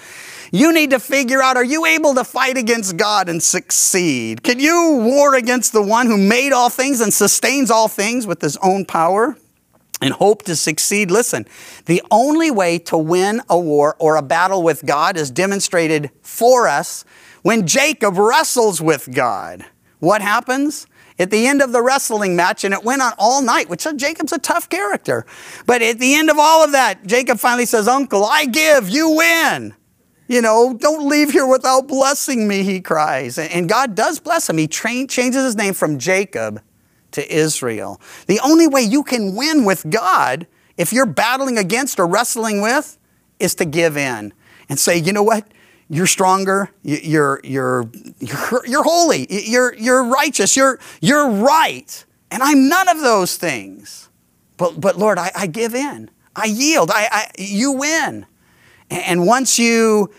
You 0.51 0.73
need 0.73 0.91
to 0.91 0.99
figure 0.99 1.43
out 1.43 1.57
are 1.57 1.65
you 1.65 1.85
able 1.85 2.15
to 2.15 2.25
fight 2.25 2.57
against 2.57 2.97
God 2.97 3.29
and 3.29 3.43
succeed? 3.43 4.43
Can 4.43 4.59
you 4.59 4.99
war 5.03 5.35
against 5.35 5.73
the 5.73 5.83
one 5.83 6.07
who 6.07 6.17
made 6.17 6.53
all 6.53 6.71
things 6.71 7.01
and 7.01 7.13
sustains 7.13 7.71
all 7.71 7.89
things 7.89 8.27
with 8.27 8.41
his 8.41 8.57
own 8.59 8.85
power? 8.85 9.37
and 10.01 10.15
hope 10.15 10.45
to 10.45 10.55
succeed. 10.55 11.11
Listen, 11.11 11.47
the 11.87 12.03
only 12.11 12.51
way 12.51 12.79
to 12.79 12.97
win 12.97 13.43
a 13.49 13.59
war 13.59 13.97
or 13.99 14.17
a 14.17 14.23
battle 14.23 14.63
with 14.63 14.87
God 14.87 15.17
is 15.17 15.31
demonstrated 15.31 16.11
for 16.23 16.69
us 16.69 17.05
when 17.43 17.67
Jacob 17.67 18.17
wrestles 18.17 18.81
with 18.81 19.13
God. 19.13 19.65
What 19.99 20.23
happens? 20.23 20.87
At 21.19 21.33
the 21.33 21.49
end 21.49 21.63
of 21.63 21.73
the 21.73 21.83
wrestling 21.83 22.37
match, 22.37 22.63
and 22.63 22.73
it 22.73 22.85
went 22.85 23.03
on 23.03 23.13
all 23.19 23.43
night, 23.43 23.69
which 23.69 23.89
Jacob's 23.97 24.33
a 24.33 24.39
tough 24.39 24.69
character. 24.69 25.27
But 25.67 25.83
at 25.83 25.99
the 25.99 26.15
end 26.15 26.31
of 26.31 26.39
all 26.39 26.63
of 26.63 26.71
that, 26.73 27.05
Jacob 27.07 27.41
finally 27.41 27.67
says, 27.67 27.89
Uncle, 27.89 28.25
I 28.25 28.45
give, 28.45 28.89
you 28.89 29.11
win. 29.11 29.75
You 30.29 30.43
know, 30.43 30.75
don't 30.75 31.09
leave 31.09 31.31
here 31.33 31.47
without 31.47 31.89
blessing 31.89 32.47
me, 32.47 32.63
he 32.63 32.81
cries. 32.81 33.39
And 33.39 33.69
God 33.69 33.95
does 33.95 34.21
bless 34.21 34.49
him. 34.49 34.59
He 34.59 34.69
tra- 34.69 35.07
changes 35.07 35.43
his 35.43 35.57
name 35.57 35.73
from 35.75 35.99
Jacob 35.99 36.63
to 37.13 37.35
Israel. 37.35 38.01
The 38.27 38.39
only 38.41 38.67
way 38.69 38.83
you 38.83 39.03
can 39.03 39.35
win 39.35 39.65
with 39.65 39.89
God, 39.91 40.47
if 40.77 40.93
you're 40.93 41.07
battling 41.07 41.57
against 41.57 41.99
or 41.99 42.07
wrestling 42.07 42.61
with, 42.61 42.99
is 43.41 43.55
to 43.57 43.65
give 43.65 43.97
in 43.97 44.35
and 44.69 44.79
say, 44.79 44.99
you 44.99 45.13
know 45.15 45.23
what? 45.23 45.49
You're 45.89 46.07
stronger. 46.07 46.71
You- 46.83 47.01
You're, 47.03 47.41
you're, 47.43 47.91
you're, 48.21 48.67
you're 48.67 48.85
holy. 48.85 49.27
You're, 49.31 49.75
you're 49.75 50.05
righteous. 50.05 50.55
You're, 50.57 50.79
you're 51.01 51.31
right. 51.31 52.05
And 52.31 52.43
I'm 52.43 52.69
none 52.69 52.89
of 52.89 53.01
those 53.01 53.39
things. 53.39 54.11
But, 54.59 54.79
but 54.79 54.99
Lord, 54.99 55.17
I, 55.19 55.31
I 55.35 55.47
give 55.47 55.75
in. 55.75 56.11
I 56.37 56.45
yield. 56.45 56.91
I, 56.93 57.09
I, 57.11 57.31
you 57.39 57.73
win. 57.73 58.27
And 58.91 59.27
once 59.27 59.59
you 59.59 60.11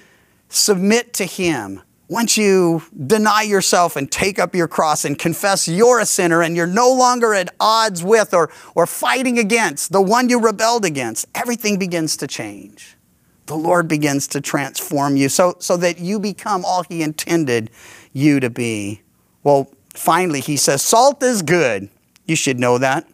submit 0.49 1.13
to 1.13 1.25
Him, 1.25 1.82
once 2.08 2.38
you 2.38 2.82
deny 3.05 3.43
yourself 3.43 3.95
and 3.95 4.12
take 4.12 4.39
up 4.39 4.55
your 4.55 4.67
cross 4.67 5.05
and 5.05 5.17
confess 5.17 5.67
you're 5.67 5.99
a 5.99 6.05
sinner 6.05 6.41
and 6.41 6.55
you're 6.55 6.65
no 6.65 6.91
longer 6.91 7.36
at 7.36 7.53
odds 7.60 8.03
with 8.03 8.34
or, 8.34 8.51
or 8.73 8.88
fighting 8.88 9.38
against 9.38 9.91
the 9.91 10.01
one 10.01 10.27
you 10.27 10.39
rebelled 10.39 10.86
against, 10.86 11.27
everything 11.36 11.77
begins 11.77 12.17
to 12.17 12.25
change. 12.25 12.97
The 13.45 13.55
Lord 13.55 13.88
begins 13.88 14.27
to 14.29 14.41
transform 14.41 15.17
you 15.17 15.29
so, 15.29 15.55
so 15.60 15.77
that 15.77 15.99
you 15.99 16.19
become 16.19 16.65
all 16.65 16.84
He 16.84 17.03
intended 17.03 17.69
you 18.12 18.39
to 18.39 18.49
be. 18.49 19.01
Well, 19.43 19.71
finally, 19.93 20.41
He 20.41 20.58
says, 20.58 20.82
Salt 20.82 21.21
is 21.21 21.43
good. 21.43 21.89
You 22.25 22.36
should 22.36 22.60
know 22.60 22.79
that. 22.79 23.08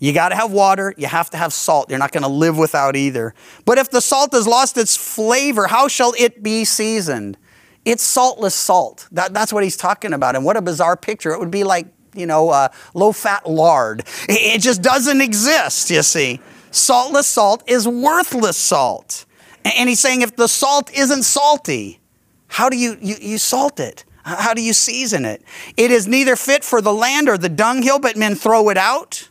You 0.00 0.14
got 0.14 0.30
to 0.30 0.34
have 0.34 0.50
water, 0.50 0.94
you 0.96 1.06
have 1.06 1.28
to 1.30 1.36
have 1.36 1.52
salt. 1.52 1.90
You're 1.90 1.98
not 1.98 2.10
going 2.10 2.22
to 2.22 2.28
live 2.28 2.56
without 2.56 2.96
either. 2.96 3.34
But 3.66 3.76
if 3.76 3.90
the 3.90 4.00
salt 4.00 4.32
has 4.32 4.48
lost 4.48 4.78
its 4.78 4.96
flavor, 4.96 5.66
how 5.66 5.88
shall 5.88 6.14
it 6.18 6.42
be 6.42 6.64
seasoned? 6.64 7.36
It's 7.84 8.02
saltless 8.02 8.54
salt. 8.54 9.08
That, 9.12 9.34
that's 9.34 9.52
what 9.52 9.62
he's 9.62 9.76
talking 9.76 10.14
about. 10.14 10.36
And 10.36 10.44
what 10.44 10.56
a 10.56 10.62
bizarre 10.62 10.96
picture. 10.96 11.32
It 11.32 11.38
would 11.38 11.50
be 11.50 11.64
like, 11.64 11.86
you 12.14 12.26
know, 12.26 12.48
uh, 12.48 12.68
low 12.94 13.12
fat 13.12 13.48
lard. 13.48 14.00
It, 14.28 14.56
it 14.56 14.60
just 14.62 14.80
doesn't 14.80 15.20
exist, 15.20 15.90
you 15.90 16.02
see. 16.02 16.40
Saltless 16.70 17.26
salt 17.26 17.62
is 17.66 17.86
worthless 17.86 18.56
salt. 18.56 19.26
And, 19.64 19.74
and 19.76 19.88
he's 19.88 20.00
saying 20.00 20.22
if 20.22 20.34
the 20.34 20.48
salt 20.48 20.90
isn't 20.92 21.24
salty, 21.24 22.00
how 22.48 22.70
do 22.70 22.76
you, 22.76 22.96
you, 23.02 23.16
you 23.20 23.38
salt 23.38 23.78
it? 23.78 24.04
How 24.22 24.54
do 24.54 24.62
you 24.62 24.72
season 24.72 25.24
it? 25.24 25.42
It 25.76 25.90
is 25.90 26.06
neither 26.06 26.36
fit 26.36 26.64
for 26.64 26.80
the 26.80 26.92
land 26.92 27.28
or 27.28 27.38
the 27.38 27.48
dunghill, 27.48 27.98
but 27.98 28.16
men 28.16 28.34
throw 28.34 28.68
it 28.68 28.76
out. 28.76 29.29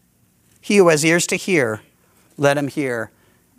He 0.70 0.78
who 0.78 0.90
has 0.90 1.04
ears 1.04 1.26
to 1.26 1.36
hear, 1.36 1.82
let 2.38 2.56
him 2.56 2.68
hear. 2.68 3.10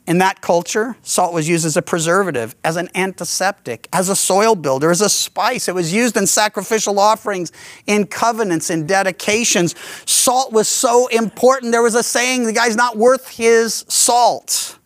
In 0.06 0.18
that 0.18 0.40
culture, 0.42 0.94
salt 1.02 1.34
was 1.34 1.48
used 1.48 1.66
as 1.66 1.76
a 1.76 1.82
preservative, 1.82 2.54
as 2.62 2.76
an 2.76 2.88
antiseptic, 2.94 3.88
as 3.92 4.08
a 4.08 4.14
soil 4.14 4.54
builder, 4.54 4.92
as 4.92 5.00
a 5.00 5.08
spice. 5.08 5.66
It 5.66 5.74
was 5.74 5.92
used 5.92 6.16
in 6.16 6.28
sacrificial 6.28 7.00
offerings, 7.00 7.50
in 7.84 8.06
covenants, 8.06 8.70
in 8.70 8.86
dedications. 8.86 9.74
Salt 10.08 10.52
was 10.52 10.68
so 10.68 11.08
important. 11.08 11.72
There 11.72 11.82
was 11.82 11.96
a 11.96 12.04
saying, 12.04 12.44
the 12.44 12.52
guy's 12.52 12.76
not 12.76 12.96
worth 12.96 13.26
his 13.30 13.84
salt. 13.88 14.78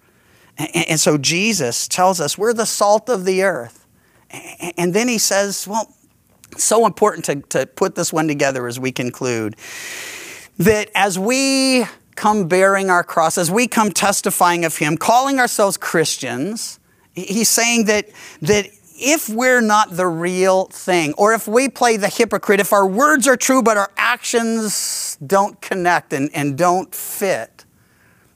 And, 0.57 0.99
so 0.99 1.19
Jesus 1.19 1.87
tells 1.87 2.23
us 2.23 2.39
we're 2.39 2.55
the 2.55 2.65
salt 2.65 3.11
of 3.11 3.27
the 3.27 3.43
earth. 3.43 3.87
And- 4.31 4.73
And 4.79 4.95
then 4.95 5.09
he 5.09 5.19
says, 5.19 5.69
well, 5.69 5.93
it's 6.53 6.65
so 6.65 6.87
important 6.87 7.27
to, 7.27 7.43
to 7.59 7.67
put 7.67 7.97
this 7.97 8.15
one 8.15 8.29
together 8.29 8.67
as 8.67 8.81
we 8.81 8.93
conclude 8.93 9.57
that 10.59 10.89
as 10.95 11.19
we 11.19 11.85
come 12.16 12.48
bearing 12.48 12.90
our 12.90 13.05
cross, 13.05 13.38
as 13.38 13.50
we 13.50 13.66
come 13.66 13.90
testifying 13.90 14.64
of 14.64 14.79
Him, 14.79 14.96
calling 14.96 15.38
ourselves 15.38 15.77
Christians, 15.77 16.79
He's 17.14 17.48
saying 17.48 17.85
that, 17.85 18.09
that 18.42 18.70
if 18.96 19.29
we're 19.29 19.61
not 19.61 19.96
the 19.96 20.07
real 20.07 20.66
thing, 20.66 21.14
or 21.14 21.33
if 21.33 21.46
we 21.46 21.68
play 21.68 21.96
the 21.96 22.09
hypocrite, 22.09 22.61
if 22.61 22.72
our 22.72 22.87
words 22.87 23.27
are 23.27 23.37
true 23.37 23.62
but 23.62 23.77
our 23.77 23.90
actions 23.96 25.16
don't 25.24 25.61
connect 25.61 26.12
and, 26.12 26.31
and 26.35 26.57
don't 26.59 26.94
fit, 26.94 27.64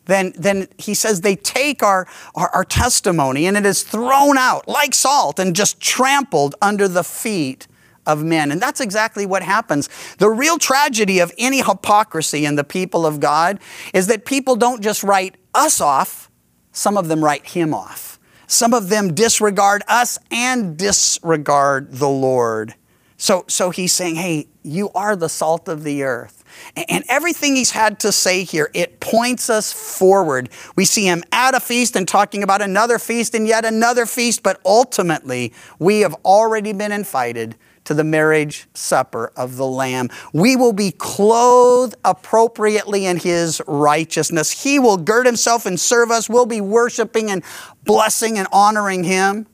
then, 0.07 0.33
then 0.37 0.69
he 0.79 0.95
says 0.95 1.21
they 1.21 1.37
take 1.37 1.83
our, 1.83 2.07
our, 2.35 2.49
our 2.51 2.65
testimony 2.65 3.47
and 3.47 3.57
it 3.57 3.67
is 3.67 3.83
thrown 3.83 4.39
out 4.39 4.67
like 4.67 4.95
salt 4.95 5.39
and 5.39 5.55
just 5.55 5.81
trampled 5.81 6.55
under 6.63 6.89
the 6.89 7.05
feet 7.05 7.69
of 8.09 8.25
men. 8.25 8.51
And 8.51 8.61
that's 8.61 8.81
exactly 8.81 9.27
what 9.27 9.43
happens. 9.43 9.89
The 10.17 10.31
real 10.31 10.59
tragedy 10.59 11.21
of 11.21 11.31
any 11.39 11.59
hypocrisy 11.59 12.45
in 12.45 12.57
the 12.57 12.65
people 12.65 13.07
of 13.07 13.21
God 13.21 13.61
is 13.95 14.09
that 14.09 14.25
people 14.25 14.57
don't 14.57 14.83
just 14.83 15.05
write 15.05 15.37
us 15.55 15.81
off, 15.81 16.31
some 16.73 16.97
of 16.97 17.09
them 17.09 17.23
write 17.23 17.47
him 17.47 17.73
off. 17.73 18.19
Some 18.47 18.73
of 18.73 18.89
them 18.89 19.15
disregard 19.15 19.83
us 19.89 20.19
and 20.31 20.77
disregard 20.77 21.93
the 21.93 22.09
Lord. 22.09 22.75
So, 23.19 23.45
so 23.47 23.69
he's 23.69 23.93
saying, 23.93 24.15
hey, 24.15 24.49
you 24.63 24.91
are 24.95 25.15
the 25.15 25.29
salt 25.29 25.69
of 25.69 25.85
the 25.85 26.03
earth. 26.03 26.38
And 26.77 27.05
everything 27.09 27.57
he's 27.57 27.71
had 27.71 28.01
to 28.01 28.13
say 28.13 28.45
here, 28.45 28.71
it 28.75 29.01
points 29.01 29.51
us 29.51 29.73
forward. 29.73 30.49
We 30.77 30.85
see 30.85 31.05
him 31.07 31.23
at 31.33 31.55
a 31.55 31.61
feast 31.61 31.97
and 31.97 32.07
talking 32.07 32.43
about 32.43 32.63
another 32.63 32.99
feast 32.99 33.35
and 33.35 33.47
yet 33.47 33.65
another 33.65 34.07
feast, 34.07 34.43
but 34.43 34.61
ultimately, 34.65 35.53
we 35.79 36.01
have 36.01 36.15
already 36.25 36.73
been 36.73 36.93
invited 36.93 37.57
to 37.85 37.95
the 37.95 38.05
marriage 38.05 38.69
supper 38.75 39.33
of 39.35 39.57
the 39.57 39.67
Lamb. 39.67 40.11
We 40.35 40.57
will 40.57 40.75
be 40.75 40.91
clothed 40.91 41.95
appropriately 42.05 43.07
in 43.07 43.17
his 43.17 43.63
righteousness. 43.67 44.63
He 44.63 44.79
will 44.79 44.99
gird 44.99 45.25
himself 45.25 45.65
and 45.65 45.81
serve 45.81 46.11
us. 46.11 46.29
We'll 46.29 46.45
be 46.45 46.61
worshiping 46.61 47.31
and 47.31 47.43
blessing 47.85 48.39
and 48.39 48.47
honoring 48.53 49.05
him. 49.05 49.47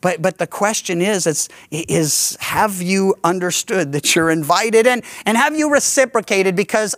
But, 0.00 0.22
but 0.22 0.38
the 0.38 0.46
question 0.46 1.02
is, 1.02 1.26
is, 1.26 1.48
is 1.70 2.36
have 2.40 2.80
you 2.80 3.16
understood 3.24 3.92
that 3.92 4.14
you're 4.14 4.30
invited 4.30 4.86
and, 4.86 5.02
and 5.26 5.36
have 5.36 5.56
you 5.56 5.72
reciprocated? 5.72 6.54
Because 6.54 6.94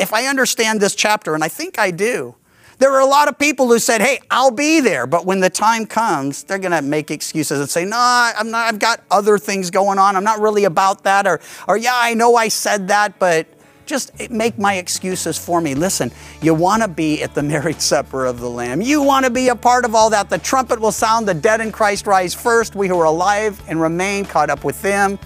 if 0.00 0.12
I 0.12 0.26
understand 0.26 0.80
this 0.80 0.94
chapter, 0.94 1.34
and 1.34 1.44
I 1.44 1.48
think 1.48 1.78
I 1.78 1.90
do, 1.90 2.36
there 2.78 2.92
are 2.92 3.00
a 3.00 3.06
lot 3.06 3.28
of 3.28 3.38
people 3.38 3.66
who 3.66 3.78
said, 3.78 4.00
hey, 4.00 4.20
I'll 4.30 4.52
be 4.52 4.80
there. 4.80 5.06
But 5.06 5.26
when 5.26 5.40
the 5.40 5.50
time 5.50 5.84
comes, 5.84 6.44
they're 6.44 6.60
going 6.60 6.72
to 6.72 6.82
make 6.82 7.10
excuses 7.10 7.58
and 7.58 7.68
say, 7.68 7.84
no, 7.84 7.96
I'm 7.98 8.50
not, 8.50 8.66
I've 8.66 8.78
got 8.78 9.02
other 9.10 9.36
things 9.36 9.70
going 9.70 9.98
on. 9.98 10.14
I'm 10.14 10.24
not 10.24 10.40
really 10.40 10.64
about 10.64 11.02
that. 11.02 11.26
Or, 11.26 11.40
or 11.66 11.76
yeah, 11.76 11.94
I 11.94 12.14
know 12.14 12.36
I 12.36 12.48
said 12.48 12.88
that, 12.88 13.18
but 13.18 13.48
just 13.88 14.30
make 14.30 14.58
my 14.58 14.74
excuses 14.74 15.38
for 15.38 15.60
me. 15.60 15.74
Listen, 15.74 16.12
you 16.42 16.54
want 16.54 16.82
to 16.82 16.88
be 16.88 17.22
at 17.22 17.34
the 17.34 17.42
marriage 17.54 17.80
supper 17.80 18.26
of 18.26 18.38
the 18.38 18.48
Lamb. 18.48 18.80
You 18.80 19.02
want 19.02 19.24
to 19.24 19.30
be 19.30 19.48
a 19.48 19.56
part 19.56 19.84
of 19.84 19.94
all 19.94 20.10
that. 20.10 20.30
The 20.30 20.38
trumpet 20.38 20.78
will 20.78 20.92
sound, 20.92 21.26
the 21.26 21.34
dead 21.34 21.60
in 21.60 21.72
Christ 21.72 22.06
rise 22.06 22.34
first. 22.34 22.76
We 22.76 22.86
who 22.86 22.98
are 23.00 23.06
alive 23.06 23.60
and 23.66 23.80
remain 23.80 24.24
caught 24.24 24.50
up 24.50 24.62
with 24.62 24.80
them, 24.82 25.18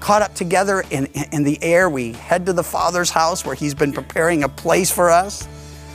caught 0.00 0.20
up 0.20 0.34
together 0.34 0.84
in, 0.90 1.06
in 1.32 1.44
the 1.44 1.62
air. 1.62 1.88
We 1.88 2.12
head 2.12 2.44
to 2.46 2.52
the 2.52 2.64
Father's 2.64 3.10
house 3.10 3.46
where 3.46 3.54
He's 3.54 3.74
been 3.74 3.92
preparing 3.92 4.42
a 4.42 4.48
place 4.48 4.90
for 4.90 5.10
us. 5.10 5.48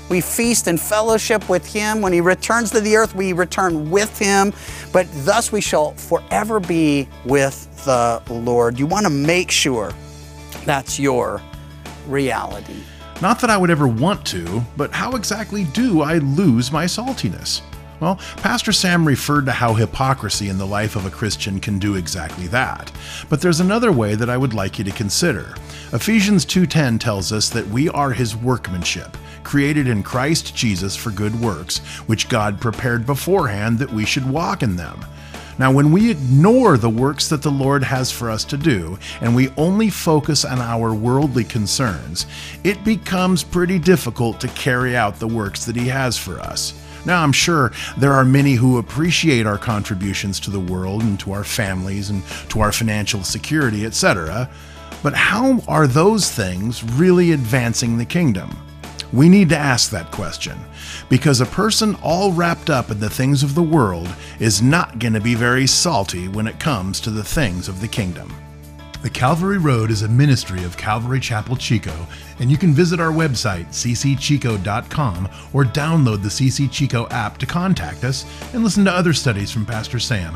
We 0.10 0.20
feast 0.20 0.68
and 0.68 0.80
fellowship 0.80 1.48
with 1.48 1.66
Him. 1.72 2.02
When 2.02 2.12
He 2.12 2.22
returns 2.22 2.72
to 2.72 2.82
the 2.82 2.96
earth, 2.96 3.16
we 3.16 3.34
return 3.34 3.90
with 3.90 4.18
Him. 4.18 4.54
But 4.92 5.08
thus 5.26 5.52
we 5.52 5.62
shall 5.62 5.92
forever 5.92 6.60
be 6.60 7.08
with 7.26 7.68
the 7.86 8.22
Lord. 8.30 8.80
You 8.80 8.88
want 8.88 9.06
to 9.06 9.10
make 9.10 9.52
sure 9.52 9.94
that's 10.66 11.00
your 11.00 11.42
reality. 12.08 12.82
Not 13.22 13.40
that 13.42 13.50
I 13.50 13.58
would 13.58 13.70
ever 13.70 13.88
want 13.88 14.26
to, 14.28 14.64
but 14.76 14.92
how 14.92 15.16
exactly 15.16 15.66
do 15.66 16.02
I 16.02 16.18
lose 16.18 16.72
my 16.72 16.86
saltiness? 16.86 17.62
Well, 18.00 18.16
Pastor 18.38 18.72
Sam 18.72 19.08
referred 19.08 19.46
to 19.46 19.52
how 19.52 19.76
hypocrisy 19.76 20.50
in 20.50 20.58
the 20.58 20.66
life 20.66 20.96
of 20.96 21.06
a 21.06 21.12
Christian 21.12 21.60
can 21.60 21.78
do 21.78 21.96
exactly 21.96 22.48
that. 22.48 22.92
But 23.30 23.42
there's 23.42 23.60
another 23.60 23.92
way 23.92 24.16
that 24.16 24.30
I 24.30 24.38
would 24.38 24.56
like 24.56 24.80
you 24.80 24.84
to 24.86 24.92
consider. 24.92 25.54
Ephesians 25.94 26.44
2:10 26.44 26.98
tells 26.98 27.32
us 27.32 27.50
that 27.50 27.68
we 27.68 27.90
are 27.90 28.12
his 28.12 28.36
workmanship, 28.36 29.16
created 29.44 29.88
in 29.88 30.02
Christ 30.02 30.56
Jesus 30.56 30.96
for 30.96 31.12
good 31.12 31.40
works, 31.40 31.78
which 32.08 32.28
God 32.28 32.60
prepared 32.60 33.06
beforehand 33.06 33.78
that 33.78 33.94
we 33.94 34.04
should 34.04 34.28
walk 34.28 34.64
in 34.64 34.76
them. 34.78 35.06
Now, 35.62 35.72
when 35.72 35.92
we 35.92 36.10
ignore 36.10 36.76
the 36.76 36.90
works 36.90 37.30
that 37.30 37.44
the 37.44 37.52
Lord 37.52 37.84
has 37.84 38.12
for 38.12 38.32
us 38.32 38.44
to 38.46 38.58
do, 38.58 38.98
and 39.22 39.36
we 39.36 39.50
only 39.58 39.92
focus 39.92 40.44
on 40.44 40.58
our 40.58 40.92
worldly 40.92 41.44
concerns, 41.44 42.26
it 42.64 42.84
becomes 42.84 43.44
pretty 43.44 43.78
difficult 43.78 44.42
to 44.42 44.48
carry 44.48 44.98
out 44.98 45.20
the 45.20 45.28
works 45.28 45.66
that 45.66 45.76
He 45.76 45.88
has 45.88 46.18
for 46.18 46.40
us. 46.40 46.74
Now, 47.06 47.22
I'm 47.22 47.32
sure 47.32 47.74
there 47.96 48.14
are 48.14 48.26
many 48.26 48.56
who 48.56 48.80
appreciate 48.80 49.46
our 49.46 49.60
contributions 49.60 50.40
to 50.40 50.50
the 50.50 50.60
world 50.60 51.04
and 51.04 51.20
to 51.20 51.32
our 51.32 51.44
families 51.44 52.10
and 52.10 52.24
to 52.50 52.62
our 52.62 52.72
financial 52.72 53.24
security, 53.24 53.86
etc. 53.86 54.50
But 55.04 55.14
how 55.14 55.60
are 55.68 55.86
those 55.86 56.32
things 56.32 56.84
really 56.84 57.34
advancing 57.34 58.00
the 58.00 58.06
kingdom? 58.06 58.50
We 59.14 59.28
need 59.28 59.50
to 59.50 59.58
ask 59.58 59.92
that 59.92 60.12
question 60.12 60.58
because 61.10 61.42
a 61.42 61.46
person 61.46 61.96
all 62.02 62.32
wrapped 62.32 62.70
up 62.70 62.92
in 62.92 63.00
the 63.00 63.10
things 63.10 63.44
of 63.44 63.56
the 63.56 63.62
world 63.62 64.10
is 64.40 64.62
not 64.62 65.00
going 65.00 65.14
to 65.14 65.20
be 65.20 65.36
very 65.36 65.68
salty 65.68 66.28
when 66.30 66.48
it 66.48 66.60
comes 66.60 67.00
to 67.02 67.10
the 67.10 67.24
things 67.24 67.68
of 67.68 67.82
the 67.82 67.88
kingdom. 67.88 68.34
The 69.02 69.10
Calvary 69.10 69.58
Road 69.58 69.90
is 69.90 70.04
a 70.04 70.08
ministry 70.08 70.64
of 70.64 70.78
Calvary 70.78 71.20
Chapel 71.20 71.58
Chico, 71.58 72.06
and 72.40 72.52
you 72.52 72.58
can 72.58 72.72
visit 72.72 73.00
our 73.00 73.12
website, 73.12 73.66
ccchico.com, 73.70 75.30
or 75.54 75.64
download 75.66 76.22
the 76.22 76.30
CC 76.30 76.72
Chico 76.72 77.08
app 77.10 77.40
to 77.40 77.48
contact 77.48 78.04
us 78.04 78.26
and 78.54 78.64
listen 78.64 78.86
to 78.86 78.92
other 78.92 79.14
studies 79.14 79.52
from 79.52 79.66
Pastor 79.66 79.98
Sam. 79.98 80.36